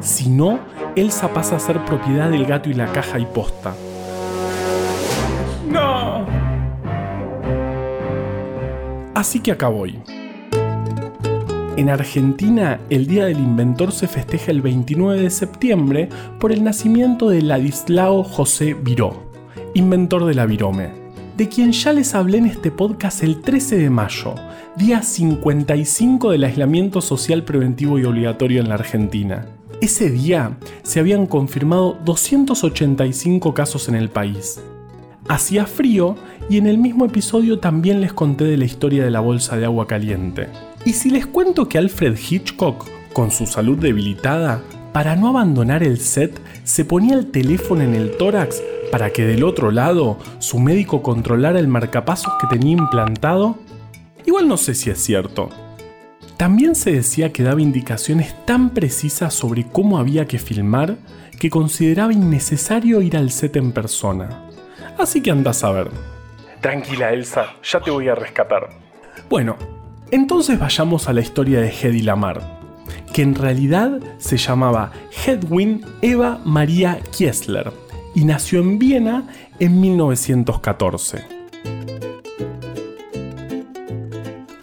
Si 0.00 0.30
no, 0.30 0.58
Elsa 1.00 1.32
pasa 1.32 1.56
a 1.56 1.60
ser 1.60 1.84
propiedad 1.84 2.28
del 2.28 2.44
gato 2.44 2.68
y 2.68 2.74
la 2.74 2.92
caja 2.92 3.20
y 3.20 3.26
posta. 3.26 3.74
¡No! 5.70 6.26
Así 9.14 9.38
que 9.40 9.52
acá 9.52 9.68
voy. 9.68 10.00
En 11.76 11.90
Argentina, 11.90 12.80
el 12.90 13.06
Día 13.06 13.26
del 13.26 13.38
Inventor 13.38 13.92
se 13.92 14.08
festeja 14.08 14.50
el 14.50 14.60
29 14.60 15.22
de 15.22 15.30
septiembre 15.30 16.08
por 16.40 16.50
el 16.50 16.64
nacimiento 16.64 17.28
de 17.28 17.42
Ladislao 17.42 18.24
José 18.24 18.74
Viró, 18.74 19.30
inventor 19.74 20.24
de 20.24 20.34
la 20.34 20.46
virome, 20.46 20.90
de 21.36 21.48
quien 21.48 21.70
ya 21.70 21.92
les 21.92 22.16
hablé 22.16 22.38
en 22.38 22.46
este 22.46 22.72
podcast 22.72 23.22
el 23.22 23.40
13 23.42 23.78
de 23.78 23.90
mayo, 23.90 24.34
día 24.74 25.02
55 25.02 26.32
del 26.32 26.42
aislamiento 26.42 27.00
social 27.00 27.44
preventivo 27.44 28.00
y 28.00 28.04
obligatorio 28.04 28.60
en 28.60 28.68
la 28.68 28.74
Argentina. 28.74 29.57
Ese 29.80 30.10
día 30.10 30.58
se 30.82 30.98
habían 30.98 31.26
confirmado 31.26 31.96
285 32.04 33.54
casos 33.54 33.88
en 33.88 33.94
el 33.94 34.08
país. 34.08 34.60
Hacía 35.28 35.66
frío 35.66 36.16
y 36.50 36.58
en 36.58 36.66
el 36.66 36.78
mismo 36.78 37.04
episodio 37.04 37.60
también 37.60 38.00
les 38.00 38.12
conté 38.12 38.44
de 38.44 38.56
la 38.56 38.64
historia 38.64 39.04
de 39.04 39.10
la 39.12 39.20
bolsa 39.20 39.56
de 39.56 39.66
agua 39.66 39.86
caliente. 39.86 40.48
Y 40.84 40.94
si 40.94 41.10
les 41.10 41.26
cuento 41.26 41.68
que 41.68 41.78
Alfred 41.78 42.18
Hitchcock, 42.18 42.88
con 43.12 43.30
su 43.30 43.46
salud 43.46 43.78
debilitada, 43.78 44.62
para 44.92 45.14
no 45.14 45.28
abandonar 45.28 45.84
el 45.84 46.00
set, 46.00 46.40
se 46.64 46.84
ponía 46.84 47.14
el 47.14 47.30
teléfono 47.30 47.82
en 47.82 47.94
el 47.94 48.16
tórax 48.16 48.60
para 48.90 49.10
que 49.10 49.26
del 49.26 49.44
otro 49.44 49.70
lado 49.70 50.18
su 50.40 50.58
médico 50.58 51.02
controlara 51.02 51.60
el 51.60 51.68
marcapasos 51.68 52.32
que 52.40 52.48
tenía 52.48 52.72
implantado? 52.72 53.58
Igual 54.26 54.48
no 54.48 54.56
sé 54.56 54.74
si 54.74 54.90
es 54.90 54.98
cierto. 54.98 55.50
También 56.38 56.76
se 56.76 56.92
decía 56.92 57.32
que 57.32 57.42
daba 57.42 57.60
indicaciones 57.60 58.32
tan 58.46 58.70
precisas 58.70 59.34
sobre 59.34 59.64
cómo 59.64 59.98
había 59.98 60.26
que 60.26 60.38
filmar 60.38 60.96
que 61.40 61.50
consideraba 61.50 62.12
innecesario 62.12 63.02
ir 63.02 63.16
al 63.16 63.32
set 63.32 63.56
en 63.56 63.72
persona. 63.72 64.44
Así 64.96 65.20
que 65.20 65.32
andás 65.32 65.64
a 65.64 65.72
ver. 65.72 65.90
Tranquila 66.60 67.12
Elsa, 67.12 67.54
ya 67.64 67.80
te 67.80 67.90
voy 67.90 68.08
a 68.08 68.14
rescatar. 68.14 68.68
Bueno, 69.28 69.56
entonces 70.12 70.60
vayamos 70.60 71.08
a 71.08 71.12
la 71.12 71.22
historia 71.22 71.60
de 71.60 71.70
Hedy 71.70 72.02
Lamar, 72.02 72.40
que 73.12 73.22
en 73.22 73.34
realidad 73.34 73.98
se 74.18 74.36
llamaba 74.36 74.92
Hedwin 75.26 75.84
Eva 76.02 76.40
María 76.44 77.00
Kiesler 77.10 77.72
y 78.14 78.24
nació 78.24 78.60
en 78.60 78.78
Viena 78.78 79.26
en 79.58 79.80
1914. 79.80 81.37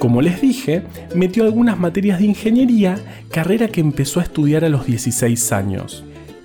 Como 0.05 0.21
les 0.21 0.39
dije, 0.39 0.83
metió 1.15 1.45
algunas 1.45 1.79
materias 1.79 2.19
de 2.19 2.25
ingeniería, 2.25 2.99
carrera 3.31 3.69
que 3.69 3.81
empezó 3.81 4.19
a 4.19 4.23
estudiar 4.23 4.63
a 4.63 4.69
los 4.69 4.85
16 4.85 5.51
años. 5.51 6.03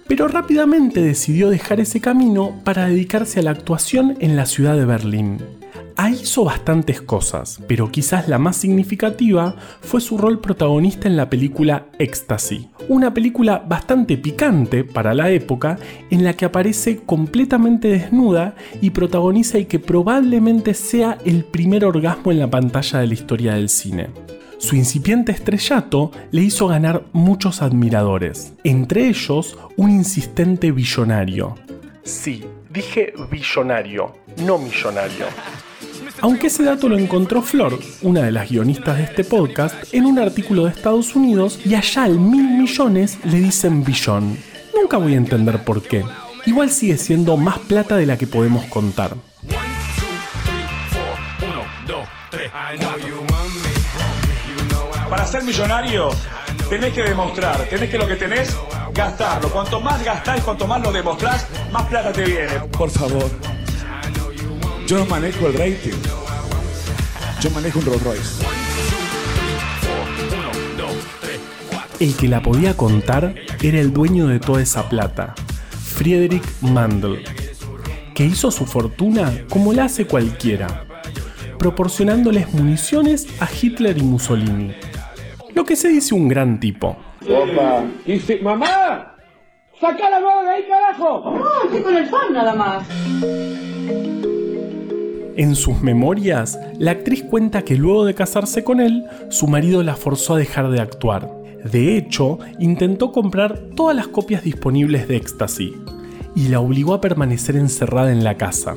Pero 0.08 0.28
rápidamente 0.28 1.02
decidió 1.02 1.50
dejar 1.50 1.78
ese 1.78 2.00
camino 2.00 2.58
para 2.64 2.86
dedicarse 2.86 3.40
a 3.40 3.42
la 3.42 3.50
actuación 3.50 4.16
en 4.20 4.34
la 4.34 4.46
ciudad 4.46 4.78
de 4.78 4.86
Berlín. 4.86 5.59
Ahí 5.96 6.20
hizo 6.22 6.44
bastantes 6.44 7.00
cosas, 7.02 7.60
pero 7.66 7.90
quizás 7.90 8.28
la 8.28 8.38
más 8.38 8.56
significativa 8.56 9.54
fue 9.80 10.00
su 10.00 10.18
rol 10.18 10.40
protagonista 10.40 11.08
en 11.08 11.16
la 11.16 11.28
película 11.28 11.86
Ecstasy, 11.98 12.68
una 12.88 13.12
película 13.12 13.62
bastante 13.66 14.16
picante 14.16 14.84
para 14.84 15.14
la 15.14 15.30
época 15.30 15.78
en 16.10 16.24
la 16.24 16.34
que 16.34 16.44
aparece 16.44 16.98
completamente 17.04 17.88
desnuda 17.88 18.54
y 18.80 18.90
protagoniza 18.90 19.58
y 19.58 19.66
que 19.66 19.78
probablemente 19.78 20.74
sea 20.74 21.18
el 21.24 21.44
primer 21.44 21.84
orgasmo 21.84 22.32
en 22.32 22.38
la 22.38 22.50
pantalla 22.50 23.00
de 23.00 23.06
la 23.06 23.14
historia 23.14 23.54
del 23.54 23.68
cine. 23.68 24.08
Su 24.58 24.76
incipiente 24.76 25.32
estrellato 25.32 26.10
le 26.32 26.42
hizo 26.42 26.68
ganar 26.68 27.04
muchos 27.12 27.62
admiradores, 27.62 28.52
entre 28.62 29.08
ellos 29.08 29.56
un 29.76 29.90
insistente 29.90 30.70
billonario. 30.70 31.54
Sí, 32.02 32.44
dije 32.68 33.14
billonario, 33.30 34.14
no 34.44 34.58
millonario. 34.58 35.26
Aunque 36.22 36.48
ese 36.48 36.64
dato 36.64 36.88
lo 36.88 36.98
encontró 36.98 37.42
Flor, 37.42 37.78
una 38.02 38.22
de 38.22 38.30
las 38.30 38.50
guionistas 38.50 38.98
de 38.98 39.04
este 39.04 39.24
podcast, 39.24 39.74
en 39.92 40.04
un 40.04 40.18
artículo 40.18 40.64
de 40.64 40.70
Estados 40.70 41.16
Unidos 41.16 41.58
y 41.64 41.74
allá 41.74 42.04
al 42.04 42.18
mil 42.18 42.58
millones 42.58 43.18
le 43.24 43.38
dicen 43.38 43.84
billón. 43.84 44.36
Nunca 44.74 44.98
voy 44.98 45.14
a 45.14 45.18
entender 45.18 45.64
por 45.64 45.82
qué. 45.82 46.04
Igual 46.46 46.70
sigue 46.70 46.96
siendo 46.98 47.36
más 47.36 47.58
plata 47.58 47.96
de 47.96 48.06
la 48.06 48.18
que 48.18 48.26
podemos 48.26 48.64
contar. 48.66 49.16
para 55.08 55.26
ser 55.26 55.42
millonario 55.42 56.10
tenés 56.68 56.94
que 56.94 57.02
demostrar, 57.02 57.56
tenés 57.68 57.90
que 57.90 57.98
lo 57.98 58.06
que 58.06 58.14
tenés, 58.14 58.56
gastarlo. 58.94 59.50
Cuanto 59.50 59.80
más 59.80 60.02
gastás, 60.04 60.40
cuanto 60.42 60.68
más 60.68 60.80
lo 60.80 60.92
demostrás, 60.92 61.48
más 61.72 61.82
plata 61.86 62.12
te 62.12 62.24
viene. 62.24 62.60
Por 62.70 62.88
favor. 62.90 63.28
Yo 64.90 64.98
no 64.98 65.06
manejo 65.06 65.46
el 65.46 65.54
rating. 65.54 65.92
Yo 67.40 67.50
manejo 67.50 67.78
un 67.78 67.84
Rolls 67.84 68.02
Royce. 68.02 68.44
El 72.00 72.16
que 72.16 72.26
la 72.26 72.42
podía 72.42 72.76
contar 72.76 73.36
era 73.62 73.78
el 73.78 73.92
dueño 73.92 74.26
de 74.26 74.40
toda 74.40 74.60
esa 74.60 74.88
plata, 74.88 75.36
Friedrich 75.94 76.42
Mandel, 76.60 77.22
que 78.16 78.24
hizo 78.24 78.50
su 78.50 78.66
fortuna 78.66 79.32
como 79.48 79.72
la 79.72 79.84
hace 79.84 80.08
cualquiera, 80.08 80.84
proporcionándoles 81.56 82.52
municiones 82.52 83.28
a 83.40 83.48
Hitler 83.48 83.96
y 83.96 84.02
Mussolini. 84.02 84.74
Lo 85.54 85.64
que 85.64 85.76
se 85.76 85.86
dice 85.86 86.16
un 86.16 86.26
gran 86.26 86.58
tipo. 86.58 86.96
Opa. 87.28 87.84
¡Mamá! 88.42 89.14
¡Saca 89.80 90.10
la 90.10 90.18
mano 90.18 90.42
de 90.42 90.50
ahí, 90.50 90.64
carajo! 90.68 91.30
No, 91.30 91.62
estoy 91.62 91.80
con 91.80 91.96
el 91.96 92.06
fan 92.08 92.32
nada 92.32 92.54
más. 92.56 92.88
En 95.40 95.56
sus 95.56 95.80
memorias, 95.80 96.58
la 96.78 96.90
actriz 96.90 97.22
cuenta 97.22 97.62
que 97.62 97.78
luego 97.78 98.04
de 98.04 98.12
casarse 98.12 98.62
con 98.62 98.78
él, 98.78 99.06
su 99.30 99.46
marido 99.46 99.82
la 99.82 99.96
forzó 99.96 100.34
a 100.34 100.38
dejar 100.38 100.70
de 100.70 100.82
actuar. 100.82 101.32
De 101.64 101.96
hecho, 101.96 102.38
intentó 102.58 103.10
comprar 103.10 103.58
todas 103.74 103.96
las 103.96 104.06
copias 104.06 104.44
disponibles 104.44 105.08
de 105.08 105.16
Ecstasy 105.16 105.72
y 106.36 106.48
la 106.48 106.60
obligó 106.60 106.92
a 106.92 107.00
permanecer 107.00 107.56
encerrada 107.56 108.12
en 108.12 108.22
la 108.22 108.36
casa. 108.36 108.76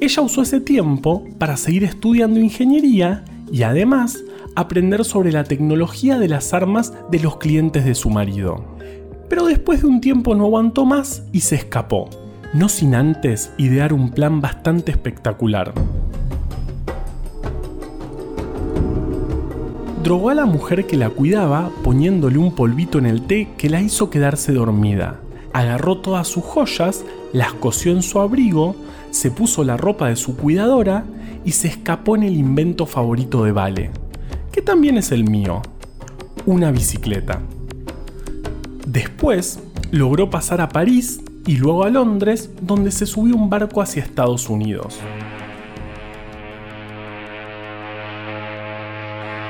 Ella 0.00 0.22
usó 0.22 0.42
ese 0.42 0.60
tiempo 0.60 1.24
para 1.36 1.56
seguir 1.56 1.82
estudiando 1.82 2.38
ingeniería 2.38 3.24
y 3.50 3.64
además 3.64 4.22
aprender 4.54 5.04
sobre 5.04 5.32
la 5.32 5.42
tecnología 5.42 6.16
de 6.20 6.28
las 6.28 6.54
armas 6.54 6.92
de 7.10 7.18
los 7.18 7.38
clientes 7.38 7.84
de 7.84 7.96
su 7.96 8.08
marido. 8.08 8.64
Pero 9.28 9.46
después 9.46 9.82
de 9.82 9.88
un 9.88 10.00
tiempo 10.00 10.36
no 10.36 10.44
aguantó 10.44 10.84
más 10.84 11.24
y 11.32 11.40
se 11.40 11.56
escapó, 11.56 12.08
no 12.54 12.68
sin 12.68 12.94
antes 12.94 13.52
idear 13.58 13.92
un 13.92 14.10
plan 14.10 14.40
bastante 14.40 14.90
espectacular. 14.90 15.72
Drogó 20.02 20.30
a 20.30 20.34
la 20.34 20.46
mujer 20.46 20.86
que 20.86 20.96
la 20.96 21.10
cuidaba 21.10 21.70
poniéndole 21.84 22.38
un 22.38 22.54
polvito 22.54 22.98
en 22.98 23.06
el 23.06 23.22
té 23.22 23.48
que 23.58 23.68
la 23.68 23.82
hizo 23.82 24.08
quedarse 24.08 24.52
dormida. 24.52 25.20
Agarró 25.52 25.98
todas 25.98 26.28
sus 26.28 26.44
joyas, 26.44 27.04
las 27.32 27.52
cosió 27.52 27.92
en 27.92 28.02
su 28.02 28.20
abrigo, 28.20 28.74
se 29.10 29.30
puso 29.30 29.64
la 29.64 29.76
ropa 29.76 30.08
de 30.08 30.16
su 30.16 30.36
cuidadora 30.36 31.04
y 31.44 31.52
se 31.52 31.68
escapó 31.68 32.16
en 32.16 32.22
el 32.22 32.36
invento 32.36 32.86
favorito 32.86 33.44
de 33.44 33.52
Vale, 33.52 33.90
que 34.52 34.62
también 34.62 34.96
es 34.96 35.12
el 35.12 35.28
mío, 35.28 35.62
una 36.46 36.70
bicicleta. 36.70 37.40
Después 38.86 39.60
logró 39.90 40.30
pasar 40.30 40.60
a 40.60 40.68
París 40.68 41.20
y 41.48 41.56
luego 41.56 41.84
a 41.84 41.88
Londres, 41.88 42.50
donde 42.60 42.90
se 42.90 43.06
subió 43.06 43.34
un 43.34 43.48
barco 43.48 43.80
hacia 43.80 44.02
Estados 44.02 44.50
Unidos. 44.50 44.98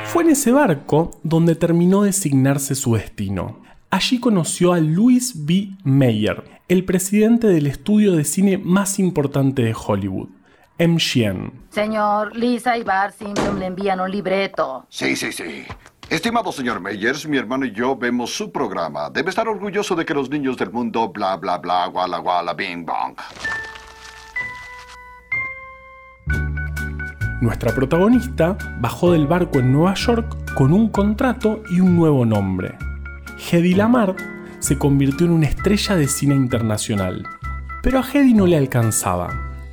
Fue 0.04 0.22
en 0.22 0.30
ese 0.30 0.52
barco 0.52 1.10
donde 1.24 1.56
terminó 1.56 2.02
de 2.02 2.10
asignarse 2.10 2.76
su 2.76 2.94
destino. 2.94 3.58
Allí 3.90 4.20
conoció 4.20 4.72
a 4.72 4.78
Louis 4.78 5.44
B. 5.44 5.70
Mayer, 5.82 6.44
el 6.68 6.84
presidente 6.84 7.48
del 7.48 7.66
estudio 7.66 8.12
de 8.12 8.22
cine 8.22 8.58
más 8.58 9.00
importante 9.00 9.62
de 9.62 9.74
Hollywood, 9.74 10.28
MGM. 10.78 11.50
Señor, 11.70 12.36
Lisa 12.36 12.78
y 12.78 12.84
Bart 12.84 13.16
Simpson 13.18 13.58
le 13.58 13.66
envían 13.66 13.98
un 13.98 14.10
libreto. 14.12 14.86
Sí, 14.88 15.16
sí, 15.16 15.32
sí. 15.32 15.64
Estimado 16.10 16.52
señor 16.52 16.80
Meyers, 16.80 17.28
mi 17.28 17.36
hermano 17.36 17.66
y 17.66 17.72
yo 17.72 17.94
vemos 17.94 18.34
su 18.34 18.50
programa. 18.50 19.10
Debe 19.10 19.28
estar 19.28 19.46
orgulloso 19.46 19.94
de 19.94 20.06
que 20.06 20.14
los 20.14 20.30
niños 20.30 20.56
del 20.56 20.72
mundo 20.72 21.10
bla 21.10 21.36
bla 21.36 21.58
bla, 21.58 21.86
guala 21.88 22.16
guala, 22.18 22.54
bing 22.54 22.86
bong. 22.86 23.14
Nuestra 27.42 27.74
protagonista 27.74 28.56
bajó 28.80 29.12
del 29.12 29.26
barco 29.26 29.58
en 29.58 29.70
Nueva 29.70 29.92
York 29.94 30.54
con 30.54 30.72
un 30.72 30.88
contrato 30.88 31.62
y 31.70 31.80
un 31.80 31.94
nuevo 31.94 32.24
nombre. 32.24 32.78
Hedy 33.50 33.74
Lamar 33.74 34.16
se 34.60 34.78
convirtió 34.78 35.26
en 35.26 35.32
una 35.32 35.46
estrella 35.46 35.94
de 35.94 36.08
cine 36.08 36.34
internacional. 36.34 37.26
Pero 37.82 37.98
a 37.98 38.02
Hedy 38.02 38.32
no 38.32 38.46
le 38.46 38.56
alcanzaba. 38.56 39.28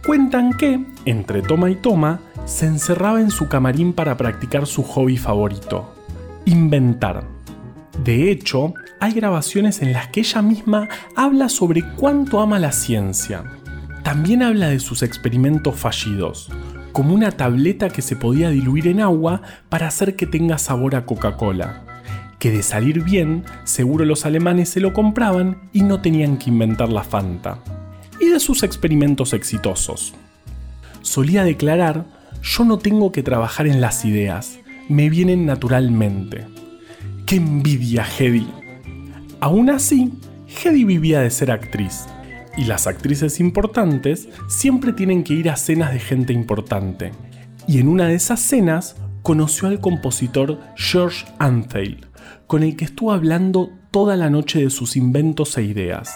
Cuentan 0.06 0.52
que, 0.52 0.84
entre 1.06 1.42
toma 1.42 1.72
y 1.72 1.76
toma, 1.76 2.20
se 2.44 2.66
encerraba 2.66 3.22
en 3.22 3.32
su 3.32 3.48
camarín 3.48 3.94
para 3.94 4.18
practicar 4.18 4.68
su 4.68 4.84
hobby 4.84 5.18
favorito, 5.18 5.95
inventar. 6.46 7.28
De 8.04 8.32
hecho, 8.32 8.74
hay 9.00 9.14
grabaciones 9.14 9.82
en 9.82 9.94
las 9.94 10.08
que 10.10 10.22
ella 10.22 10.42
misma 10.42 10.88
habla 11.16 11.50
sobre 11.50 11.84
cuánto 11.96 12.40
ama 12.40 12.60
la 12.60 12.72
ciencia. 12.72 13.44
También 14.04 14.44
habla 14.44 14.70
de 14.70 14.80
sus 14.80 15.02
experimentos 15.02 15.76
fallidos, 15.76 16.52
como 16.92 17.14
una 17.14 17.32
tableta 17.32 17.90
que 17.90 18.02
se 18.02 18.16
podía 18.16 18.50
diluir 18.50 18.88
en 18.88 19.02
agua 19.02 19.42
para 19.70 19.88
hacer 19.88 20.16
que 20.16 20.28
tenga 20.28 20.58
sabor 20.58 20.96
a 20.96 21.06
Coca-Cola. 21.06 21.84
Que 22.38 22.52
de 22.52 22.62
salir 22.62 23.04
bien, 23.04 23.44
seguro 23.64 24.06
los 24.06 24.26
alemanes 24.26 24.70
se 24.70 24.80
lo 24.80 24.94
compraban 24.94 25.70
y 25.74 25.82
no 25.82 26.02
tenían 26.02 26.38
que 26.38 26.52
inventar 26.52 26.90
la 26.90 27.04
Fanta. 27.04 27.60
Y 28.20 28.28
de 28.28 28.40
sus 28.40 28.64
experimentos 28.64 29.34
exitosos. 29.34 30.14
Solía 31.02 31.44
declarar, 31.44 32.06
yo 32.44 32.64
no 32.66 32.78
tengo 32.78 33.12
que 33.12 33.24
trabajar 33.24 33.68
en 33.68 33.82
las 33.82 34.06
ideas, 34.06 34.60
me 34.90 35.10
vienen 35.10 35.46
naturalmente. 35.46 36.46
¡Qué 37.26 37.38
envidia, 37.38 38.06
Hedy! 38.06 38.48
Aún 39.40 39.70
así, 39.70 40.14
Hedy 40.48 40.84
vivía 40.84 41.22
de 41.22 41.30
ser 41.30 41.52
actriz 41.52 42.06
y 42.58 42.66
las 42.66 42.88
actrices 42.88 43.40
importantes 43.40 44.30
siempre 44.48 44.94
tienen 44.94 45.24
que 45.24 45.34
ir 45.34 45.50
a 45.50 45.56
cenas 45.56 45.92
de 45.92 46.00
gente 46.00 46.34
importante. 46.34 47.12
Y 47.68 47.80
en 47.80 47.88
una 47.88 48.08
de 48.08 48.16
esas 48.16 48.40
cenas 48.40 48.96
conoció 49.22 49.68
al 49.68 49.80
compositor 49.80 50.60
George 50.76 51.26
Antheil, 51.40 52.06
con 52.48 52.64
el 52.64 52.76
que 52.76 52.86
estuvo 52.86 53.12
hablando 53.12 53.72
toda 53.92 54.16
la 54.16 54.30
noche 54.30 54.64
de 54.64 54.70
sus 54.70 54.96
inventos 54.96 55.58
e 55.58 55.64
ideas. 55.64 56.14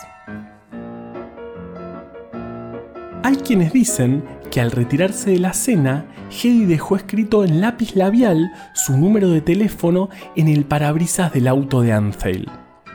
Hay 3.23 3.35
quienes 3.37 3.73
dicen 3.73 4.23
que 4.49 4.61
al 4.61 4.71
retirarse 4.71 5.31
de 5.31 5.39
la 5.39 5.53
cena, 5.53 6.05
Hedy 6.29 6.65
dejó 6.65 6.95
escrito 6.95 7.43
en 7.43 7.61
lápiz 7.61 7.95
labial 7.95 8.51
su 8.73 8.97
número 8.97 9.29
de 9.29 9.41
teléfono 9.41 10.09
en 10.35 10.47
el 10.47 10.65
parabrisas 10.65 11.33
del 11.33 11.47
auto 11.47 11.81
de 11.81 11.93
Antheil 11.93 12.49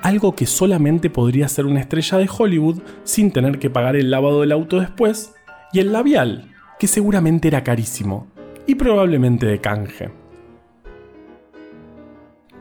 algo 0.04 0.34
que 0.36 0.44
solamente 0.44 1.08
podría 1.08 1.48
ser 1.48 1.64
una 1.64 1.80
estrella 1.80 2.18
de 2.18 2.28
Hollywood 2.30 2.82
sin 3.04 3.32
tener 3.32 3.58
que 3.58 3.70
pagar 3.70 3.96
el 3.96 4.10
lavado 4.10 4.42
del 4.42 4.52
auto 4.52 4.78
después, 4.78 5.32
y 5.72 5.80
el 5.80 5.92
labial, 5.92 6.52
que 6.78 6.86
seguramente 6.86 7.48
era 7.48 7.64
carísimo, 7.64 8.26
y 8.66 8.74
probablemente 8.74 9.46
de 9.46 9.62
canje. 9.62 10.10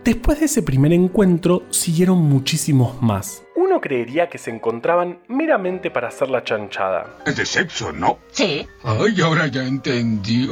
Después 0.06 0.40
de 0.40 0.46
ese 0.46 0.64
primer 0.64 0.94
encuentro 0.94 1.64
siguieron 1.70 2.20
muchísimos 2.20 3.02
más. 3.02 3.44
Uno 3.74 3.82
creería 3.82 4.30
que 4.30 4.38
se 4.38 4.52
encontraban 4.52 5.18
meramente 5.28 5.90
para 5.90 6.10
hacer 6.10 6.30
la 6.30 6.44
chanchada. 6.44 7.18
Es 7.26 7.38
de 7.38 7.44
sexo, 7.44 7.92
¿no? 7.92 8.20
Sí. 8.32 8.68
Ay, 8.84 9.20
ahora 9.20 9.48
ya 9.48 9.64
entendí. 9.64 10.48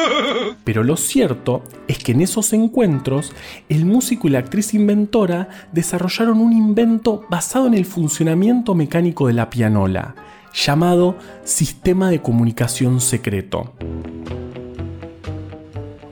Pero 0.64 0.82
lo 0.82 0.96
cierto 0.96 1.62
es 1.86 1.98
que 1.98 2.10
en 2.10 2.20
esos 2.20 2.52
encuentros, 2.52 3.32
el 3.68 3.84
músico 3.84 4.26
y 4.26 4.32
la 4.32 4.40
actriz 4.40 4.74
inventora 4.74 5.68
desarrollaron 5.70 6.40
un 6.40 6.52
invento 6.52 7.24
basado 7.30 7.68
en 7.68 7.74
el 7.74 7.84
funcionamiento 7.84 8.74
mecánico 8.74 9.28
de 9.28 9.34
la 9.34 9.50
pianola, 9.50 10.16
llamado 10.52 11.14
Sistema 11.44 12.10
de 12.10 12.20
Comunicación 12.22 13.00
Secreto. 13.00 13.72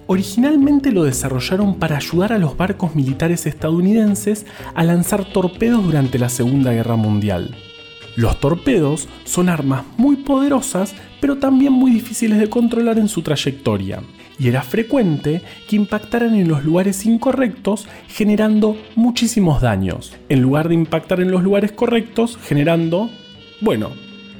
Originalmente 0.09 0.92
lo 0.92 1.03
desarrollaron 1.03 1.75
para 1.75 1.97
ayudar 1.97 2.33
a 2.33 2.38
los 2.38 2.57
barcos 2.57 2.95
militares 2.95 3.45
estadounidenses 3.45 4.47
a 4.75 4.85
lanzar 4.85 5.25
torpedos 5.25 5.85
durante 5.85 6.19
la 6.19 6.29
Segunda 6.29 6.73
Guerra 6.73 6.95
Mundial. 6.95 7.57
Los 8.14 8.38
torpedos 8.38 9.09
son 9.25 9.49
armas 9.49 9.85
muy 9.99 10.16
poderosas, 10.16 10.95
pero 11.21 11.38
también 11.38 11.73
muy 11.73 11.90
difíciles 11.90 12.38
de 12.38 12.49
controlar 12.49 12.99
en 12.99 13.09
su 13.09 13.23
trayectoria, 13.23 14.01
y 14.38 14.49
era 14.49 14.62
frecuente 14.62 15.42
que 15.69 15.77
impactaran 15.77 16.35
en 16.35 16.49
los 16.49 16.64
lugares 16.64 17.05
incorrectos, 17.05 17.87
generando 18.09 18.77
muchísimos 18.95 19.61
daños, 19.61 20.14
en 20.29 20.40
lugar 20.40 20.69
de 20.69 20.75
impactar 20.77 21.21
en 21.21 21.31
los 21.31 21.42
lugares 21.42 21.73
correctos, 21.73 22.38
generando, 22.42 23.11
bueno, 23.61 23.90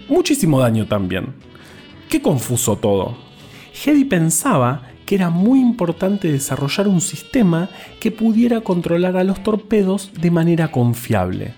muchísimo 0.09 0.61
daño 0.61 0.87
también. 0.87 1.35
Qué 2.09 2.23
confuso 2.23 2.77
todo. 2.77 3.17
Hedy 3.85 4.05
pensaba 4.05 4.91
que 5.07 5.15
era 5.15 5.31
muy 5.31 5.61
importante 5.61 6.31
desarrollar 6.31 6.89
un 6.89 7.01
sistema 7.01 7.71
que 8.01 8.11
pudiera 8.11 8.61
controlar 8.61 9.17
a 9.17 9.25
los 9.25 9.43
torpedos 9.43 10.11
de 10.21 10.31
manera 10.31 10.71
confiable. 10.71 11.55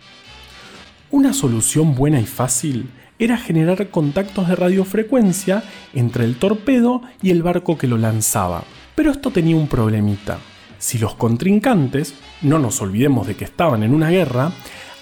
Una 1.10 1.32
solución 1.32 1.94
buena 1.94 2.20
y 2.20 2.26
fácil 2.26 2.90
era 3.18 3.36
generar 3.38 3.88
contactos 3.88 4.46
de 4.46 4.54
radiofrecuencia 4.54 5.64
entre 5.94 6.24
el 6.24 6.36
torpedo 6.36 7.02
y 7.22 7.30
el 7.30 7.42
barco 7.42 7.78
que 7.78 7.88
lo 7.88 7.96
lanzaba. 7.96 8.62
Pero 8.94 9.10
esto 9.10 9.30
tenía 9.30 9.56
un 9.56 9.68
problemita. 9.68 10.38
si 10.80 10.96
los 10.98 11.16
contrincantes, 11.16 12.14
no 12.40 12.60
nos 12.60 12.80
olvidemos 12.80 13.26
de 13.26 13.34
que 13.34 13.44
estaban 13.44 13.82
en 13.82 13.92
una 13.92 14.10
guerra, 14.10 14.52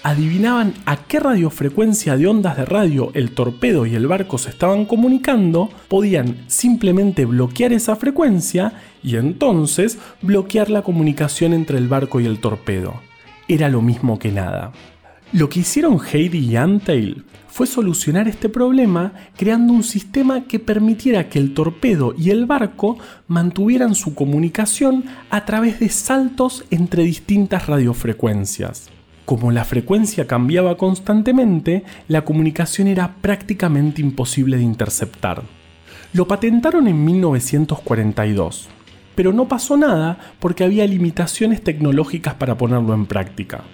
adivinaban 0.03 0.73
a 0.85 0.97
qué 0.97 1.19
radiofrecuencia 1.19 2.17
de 2.17 2.27
ondas 2.27 2.57
de 2.57 2.65
radio 2.65 3.11
el 3.13 3.31
torpedo 3.31 3.85
y 3.85 3.95
el 3.95 4.07
barco 4.07 4.37
se 4.37 4.49
estaban 4.49 4.85
comunicando, 4.85 5.69
podían 5.87 6.37
simplemente 6.47 7.25
bloquear 7.25 7.73
esa 7.73 7.95
frecuencia 7.95 8.73
y 9.03 9.15
entonces 9.15 9.97
bloquear 10.21 10.69
la 10.69 10.81
comunicación 10.81 11.53
entre 11.53 11.77
el 11.77 11.87
barco 11.87 12.19
y 12.19 12.25
el 12.25 12.39
torpedo. 12.39 13.01
Era 13.47 13.69
lo 13.69 13.81
mismo 13.81 14.19
que 14.19 14.31
nada. 14.31 14.71
Lo 15.33 15.49
que 15.49 15.59
hicieron 15.59 15.99
Heidi 15.99 16.39
y 16.39 16.55
Antail 16.55 17.25
fue 17.49 17.67
solucionar 17.67 18.27
este 18.27 18.47
problema 18.47 19.13
creando 19.35 19.73
un 19.73 19.83
sistema 19.83 20.45
que 20.45 20.59
permitiera 20.59 21.27
que 21.27 21.39
el 21.39 21.53
torpedo 21.53 22.13
y 22.17 22.29
el 22.29 22.45
barco 22.45 22.97
mantuvieran 23.27 23.93
su 23.95 24.15
comunicación 24.15 25.03
a 25.29 25.43
través 25.43 25.79
de 25.79 25.89
saltos 25.89 26.63
entre 26.69 27.03
distintas 27.03 27.67
radiofrecuencias. 27.67 28.89
Como 29.27 29.51
la 29.51 29.65
frecuencia 29.65 30.25
cambiaba 30.25 30.77
constantemente, 30.77 31.83
la 32.07 32.23
comunicación 32.23 32.87
era 32.87 33.15
prácticamente 33.19 34.01
imposible 34.01 34.55
de 34.55 34.63
interceptar. 34.63 35.43
Lo 36.13 36.29
patentaron 36.29 36.87
en 36.87 37.03
1942, 37.03 38.69
pero 39.15 39.33
no 39.33 39.49
pasó 39.49 39.75
nada 39.75 40.17
porque 40.39 40.63
había 40.63 40.87
limitaciones 40.87 41.61
tecnológicas 41.61 42.35
para 42.35 42.57
ponerlo 42.57 42.93
en 42.93 43.05
práctica. 43.05 43.65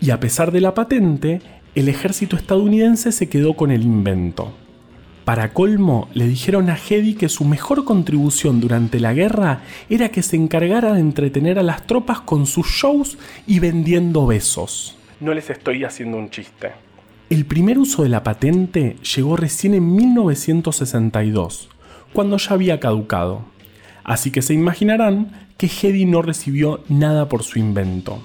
Y 0.00 0.12
a 0.12 0.18
pesar 0.18 0.50
de 0.50 0.62
la 0.62 0.72
patente, 0.72 1.42
el 1.74 1.90
ejército 1.90 2.36
estadounidense 2.36 3.12
se 3.12 3.28
quedó 3.28 3.56
con 3.56 3.72
el 3.72 3.82
invento. 3.82 4.54
Para 5.24 5.52
colmo, 5.52 6.08
le 6.14 6.26
dijeron 6.26 6.70
a 6.70 6.76
Hedy 6.76 7.14
que 7.14 7.28
su 7.28 7.44
mejor 7.44 7.84
contribución 7.84 8.60
durante 8.60 9.00
la 9.00 9.12
guerra 9.12 9.62
era 9.88 10.08
que 10.08 10.22
se 10.22 10.36
encargara 10.36 10.94
de 10.94 11.00
entretener 11.00 11.58
a 11.58 11.62
las 11.62 11.86
tropas 11.86 12.20
con 12.20 12.46
sus 12.46 12.66
shows 12.66 13.18
y 13.46 13.58
vendiendo 13.58 14.26
besos. 14.26 14.96
No 15.20 15.34
les 15.34 15.50
estoy 15.50 15.84
haciendo 15.84 16.16
un 16.16 16.30
chiste. 16.30 16.72
El 17.28 17.44
primer 17.44 17.78
uso 17.78 18.02
de 18.02 18.08
la 18.08 18.24
patente 18.24 18.96
llegó 19.14 19.36
recién 19.36 19.74
en 19.74 19.94
1962, 19.94 21.68
cuando 22.12 22.38
ya 22.38 22.54
había 22.54 22.80
caducado. 22.80 23.44
Así 24.02 24.32
que 24.32 24.42
se 24.42 24.54
imaginarán 24.54 25.48
que 25.56 25.68
Hedy 25.68 26.06
no 26.06 26.22
recibió 26.22 26.82
nada 26.88 27.28
por 27.28 27.42
su 27.42 27.58
invento. 27.58 28.20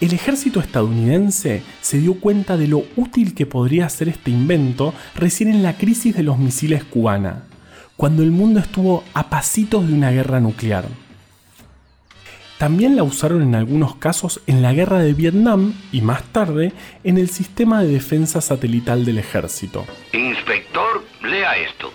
El 0.00 0.14
ejército 0.14 0.60
estadounidense 0.60 1.62
se 1.82 1.98
dio 1.98 2.14
cuenta 2.14 2.56
de 2.56 2.68
lo 2.68 2.84
útil 2.96 3.34
que 3.34 3.44
podría 3.44 3.86
ser 3.90 4.08
este 4.08 4.30
invento 4.30 4.94
recién 5.14 5.50
en 5.50 5.62
la 5.62 5.76
crisis 5.76 6.16
de 6.16 6.22
los 6.22 6.38
misiles 6.38 6.84
cubana, 6.84 7.44
cuando 7.96 8.22
el 8.22 8.30
mundo 8.30 8.60
estuvo 8.60 9.04
a 9.12 9.28
pasitos 9.28 9.86
de 9.86 9.92
una 9.92 10.10
guerra 10.10 10.40
nuclear. 10.40 10.86
También 12.56 12.96
la 12.96 13.02
usaron 13.02 13.42
en 13.42 13.54
algunos 13.54 13.96
casos 13.96 14.40
en 14.46 14.62
la 14.62 14.72
guerra 14.72 15.00
de 15.00 15.12
Vietnam 15.12 15.74
y 15.92 16.00
más 16.00 16.22
tarde 16.24 16.72
en 17.04 17.18
el 17.18 17.28
sistema 17.28 17.82
de 17.82 17.88
defensa 17.88 18.40
satelital 18.40 19.04
del 19.04 19.18
ejército. 19.18 19.84
Inspector, 20.14 21.04
lea 21.22 21.58
esto. 21.58 21.92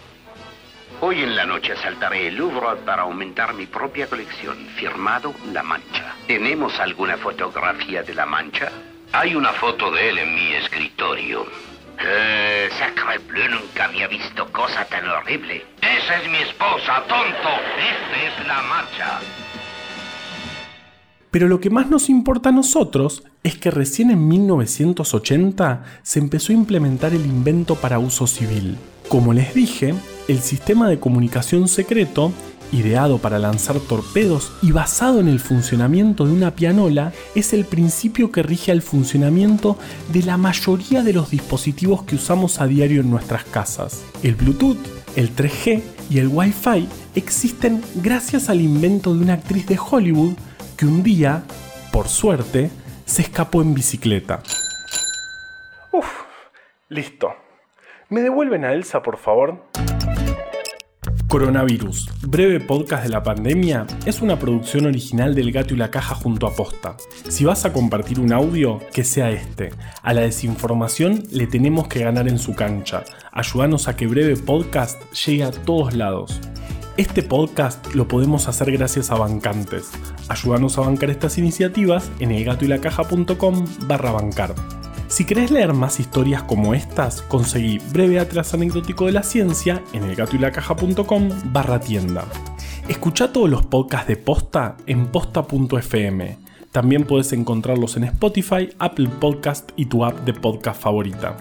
Hoy 1.02 1.22
en 1.22 1.36
la 1.36 1.46
noche 1.46 1.74
asaltaré 1.74 2.30
el 2.30 2.36
Louvre 2.36 2.78
para 2.86 3.04
aumentar 3.04 3.54
mi 3.54 3.66
propia 3.66 4.08
colección. 4.08 4.56
Firmado 4.78 5.34
La 5.52 5.62
Mancha. 5.62 6.16
¿Tenemos 6.26 6.80
alguna 6.80 7.18
fotografía 7.18 8.02
de 8.02 8.14
La 8.14 8.26
Mancha? 8.26 8.72
Hay 9.12 9.36
una 9.36 9.52
foto 9.52 9.92
de 9.92 10.10
él 10.10 10.18
en 10.20 10.34
mi 10.34 10.54
escritorio. 10.54 11.46
Eh, 12.00 12.70
sacre 12.80 13.18
bleu, 13.18 13.50
nunca 13.50 13.86
había 13.86 14.08
visto 14.08 14.50
cosa 14.54 14.86
tan 14.86 15.08
horrible. 15.10 15.66
Esa 15.82 16.22
es 16.22 16.30
mi 16.30 16.38
esposa, 16.38 17.04
tonto. 17.08 17.50
Esta 17.78 18.42
es 18.42 18.48
La 18.48 18.62
Mancha. 18.62 19.20
Pero 21.30 21.50
lo 21.50 21.60
que 21.60 21.70
más 21.70 21.88
nos 21.88 22.10
importa 22.10 22.50
a 22.50 22.54
nosotros 22.54 23.26
es 23.44 23.58
que 23.58 23.70
recién 23.70 24.12
en 24.12 24.26
1980 24.30 25.84
se 26.04 26.20
empezó 26.20 26.54
a 26.54 26.56
implementar 26.56 27.14
el 27.14 27.26
invento 27.26 27.76
para 27.76 28.00
uso 28.00 28.28
civil. 28.28 28.78
Como 29.10 29.34
les 29.34 29.54
dije, 29.54 29.94
el 30.28 30.40
sistema 30.40 30.90
de 30.90 31.00
comunicación 31.00 31.68
secreto, 31.68 32.32
ideado 32.72 33.20
para 33.20 33.40
lanzar 33.40 33.80
torpedos 33.80 34.52
y 34.62 34.72
basado 34.72 35.20
en 35.20 35.28
el 35.28 35.40
funcionamiento 35.40 36.26
de 36.26 36.34
una 36.34 36.56
pianola, 36.56 37.14
es 37.36 37.54
el 37.54 37.66
principio 37.66 38.32
que 38.32 38.44
rige 38.44 38.72
al 38.72 38.82
funcionamiento 38.82 39.78
de 40.12 40.24
la 40.24 40.38
mayoría 40.38 41.04
de 41.04 41.14
los 41.14 41.30
dispositivos 41.30 42.04
que 42.04 42.16
usamos 42.16 42.60
a 42.60 42.68
diario 42.68 43.02
en 43.02 43.12
nuestras 43.12 43.44
casas. 43.46 44.04
El 44.24 44.36
Bluetooth, 44.36 44.80
el 45.16 45.36
3G 45.36 45.84
y 46.10 46.20
el 46.20 46.28
Wi-Fi 46.28 46.88
existen 47.16 47.84
gracias 47.96 48.50
al 48.50 48.62
invento 48.62 49.14
de 49.14 49.22
una 49.22 49.34
actriz 49.34 49.68
de 49.68 49.80
Hollywood 49.80 50.34
que 50.76 50.86
un 50.86 51.04
día, 51.04 51.44
por 51.92 52.08
suerte, 52.08 52.72
se 53.06 53.22
escapó 53.22 53.62
en 53.62 53.74
bicicleta. 53.74 54.42
Uf, 55.92 56.24
listo. 56.90 57.34
¿Me 58.10 58.22
devuelven 58.22 58.66
a 58.66 58.74
Elsa, 58.74 59.02
por 59.02 59.18
favor? 59.18 59.64
Coronavirus, 61.28 62.10
breve 62.28 62.60
podcast 62.60 63.04
de 63.04 63.10
la 63.10 63.24
pandemia, 63.24 63.88
es 64.06 64.22
una 64.22 64.38
producción 64.38 64.86
original 64.86 65.34
del 65.34 65.52
Gato 65.52 65.74
y 65.74 65.78
la 65.78 65.90
Caja 65.90 66.14
junto 66.14 66.46
a 66.46 66.56
Posta. 66.56 66.96
Si 67.28 67.44
vas 67.44 67.66
a 67.66 67.74
compartir 67.74 68.20
un 68.20 68.32
audio, 68.32 68.80
que 68.94 69.04
sea 69.04 69.32
este. 69.32 69.72
A 70.04 70.14
la 70.14 70.22
desinformación 70.22 71.24
le 71.32 71.48
tenemos 71.48 71.88
que 71.88 72.00
ganar 72.00 72.28
en 72.28 72.38
su 72.38 72.54
cancha. 72.54 73.04
Ayúdanos 73.32 73.88
a 73.88 73.96
que 73.96 74.08
breve 74.08 74.38
podcast 74.38 75.02
llegue 75.26 75.44
a 75.44 75.52
todos 75.52 75.96
lados. 75.96 76.40
Este 76.96 77.24
podcast 77.24 77.94
lo 77.96 78.08
podemos 78.08 78.48
hacer 78.48 78.72
gracias 78.72 79.12
a 79.12 79.16
bancantes. 79.16 79.92
Ayúdanos 80.30 80.78
a 80.78 80.82
bancar 80.82 81.10
estas 81.10 81.38
iniciativas 81.38 82.10
en 82.20 82.32
elgatoylacaja.com 82.32 83.66
barra 83.88 84.12
bancar. 84.12 84.54
Si 85.08 85.24
querés 85.24 85.52
leer 85.52 85.74
más 85.74 86.00
historias 86.00 86.44
como 86.44 86.74
estas, 86.74 87.22
conseguí 87.22 87.80
Breve 87.94 88.20
Atlas 88.20 88.54
Anecdótico 88.54 89.06
de 89.06 89.12
la 89.12 89.24
Ciencia 89.24 89.82
en 89.94 90.04
elgatoylacaja.com 90.04 91.30
barra 91.46 91.80
tienda. 91.80 92.26
Escucha 92.88 93.32
todos 93.32 93.50
los 93.50 93.66
podcasts 93.66 94.08
de 94.08 94.18
Posta 94.18 94.78
en 94.88 95.08
posta.fm. 95.08 96.38
También 96.72 97.06
puedes 97.06 97.32
encontrarlos 97.34 97.98
en 97.98 98.06
Spotify, 98.06 98.70
Apple 98.80 99.10
Podcast 99.20 99.72
y 99.76 99.86
tu 99.86 100.04
app 100.04 100.26
de 100.26 100.34
podcast 100.34 100.82
favorita. 100.82 101.38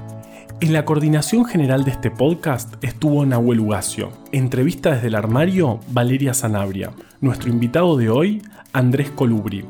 En 0.61 0.73
la 0.73 0.85
coordinación 0.85 1.45
general 1.45 1.85
de 1.85 1.91
este 1.91 2.11
podcast 2.11 2.75
estuvo 2.85 3.27
Nahuel 3.27 3.61
Ugacio. 3.61 4.13
Entrevista 4.31 4.95
desde 4.95 5.09
el 5.09 5.15
armario, 5.17 5.81
Valeria 5.89 6.35
Sanabria. 6.35 6.93
Nuestro 7.21 7.51
invitado 7.51 7.97
de 7.97 8.11
hoy, 8.11 8.43
Andrés 8.73 9.11
Colubri. 9.11 9.65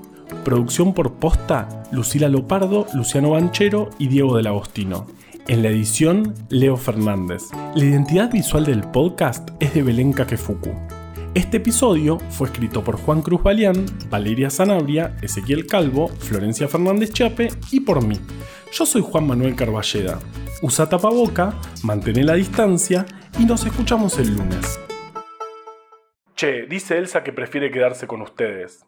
Producción 0.45 0.93
por 0.93 1.15
posta, 1.15 1.85
Lucila 1.91 2.29
Lopardo, 2.29 2.87
Luciano 2.93 3.31
Banchero 3.31 3.89
y 3.99 4.09
Diego 4.09 4.37
del 4.37 4.47
Agostino. 4.47 5.07
En 5.49 5.63
la 5.63 5.71
edición, 5.71 6.35
Leo 6.51 6.77
Fernández. 6.77 7.45
La 7.75 7.83
identidad 7.83 8.31
visual 8.31 8.67
del 8.67 8.83
podcast 8.83 9.49
es 9.59 9.73
de 9.73 9.83
Belén 9.83 10.13
Kakefuku. 10.13 10.71
Este 11.35 11.57
episodio 11.57 12.19
fue 12.29 12.49
escrito 12.49 12.85
por 12.85 12.97
Juan 12.97 13.23
Cruz 13.23 13.43
Balián, 13.43 13.87
Valeria 14.11 14.51
Sanabria, 14.51 15.17
Ezequiel 15.23 15.67
Calvo, 15.67 16.09
Florencia 16.09 16.69
Fernández 16.69 17.15
Chape 17.15 17.49
y 17.73 17.81
por 17.81 18.07
mí. 18.07 18.21
Yo 18.71 18.85
soy 18.85 19.01
Juan 19.01 19.27
Manuel 19.27 19.57
Carballeda. 19.57 20.19
Usa 20.61 20.91
tapaboca, 20.91 21.59
mantén 21.83 22.25
la 22.27 22.35
distancia 22.35 23.07
y 23.39 23.47
nos 23.47 23.65
escuchamos 23.65 24.19
el 24.19 24.37
lunes. 24.37 24.79
Che, 26.37 26.67
dice 26.67 26.99
Elsa 26.99 27.25
que 27.25 27.33
prefiere 27.33 27.71
quedarse 27.71 28.07
con 28.07 28.21
ustedes. 28.21 28.85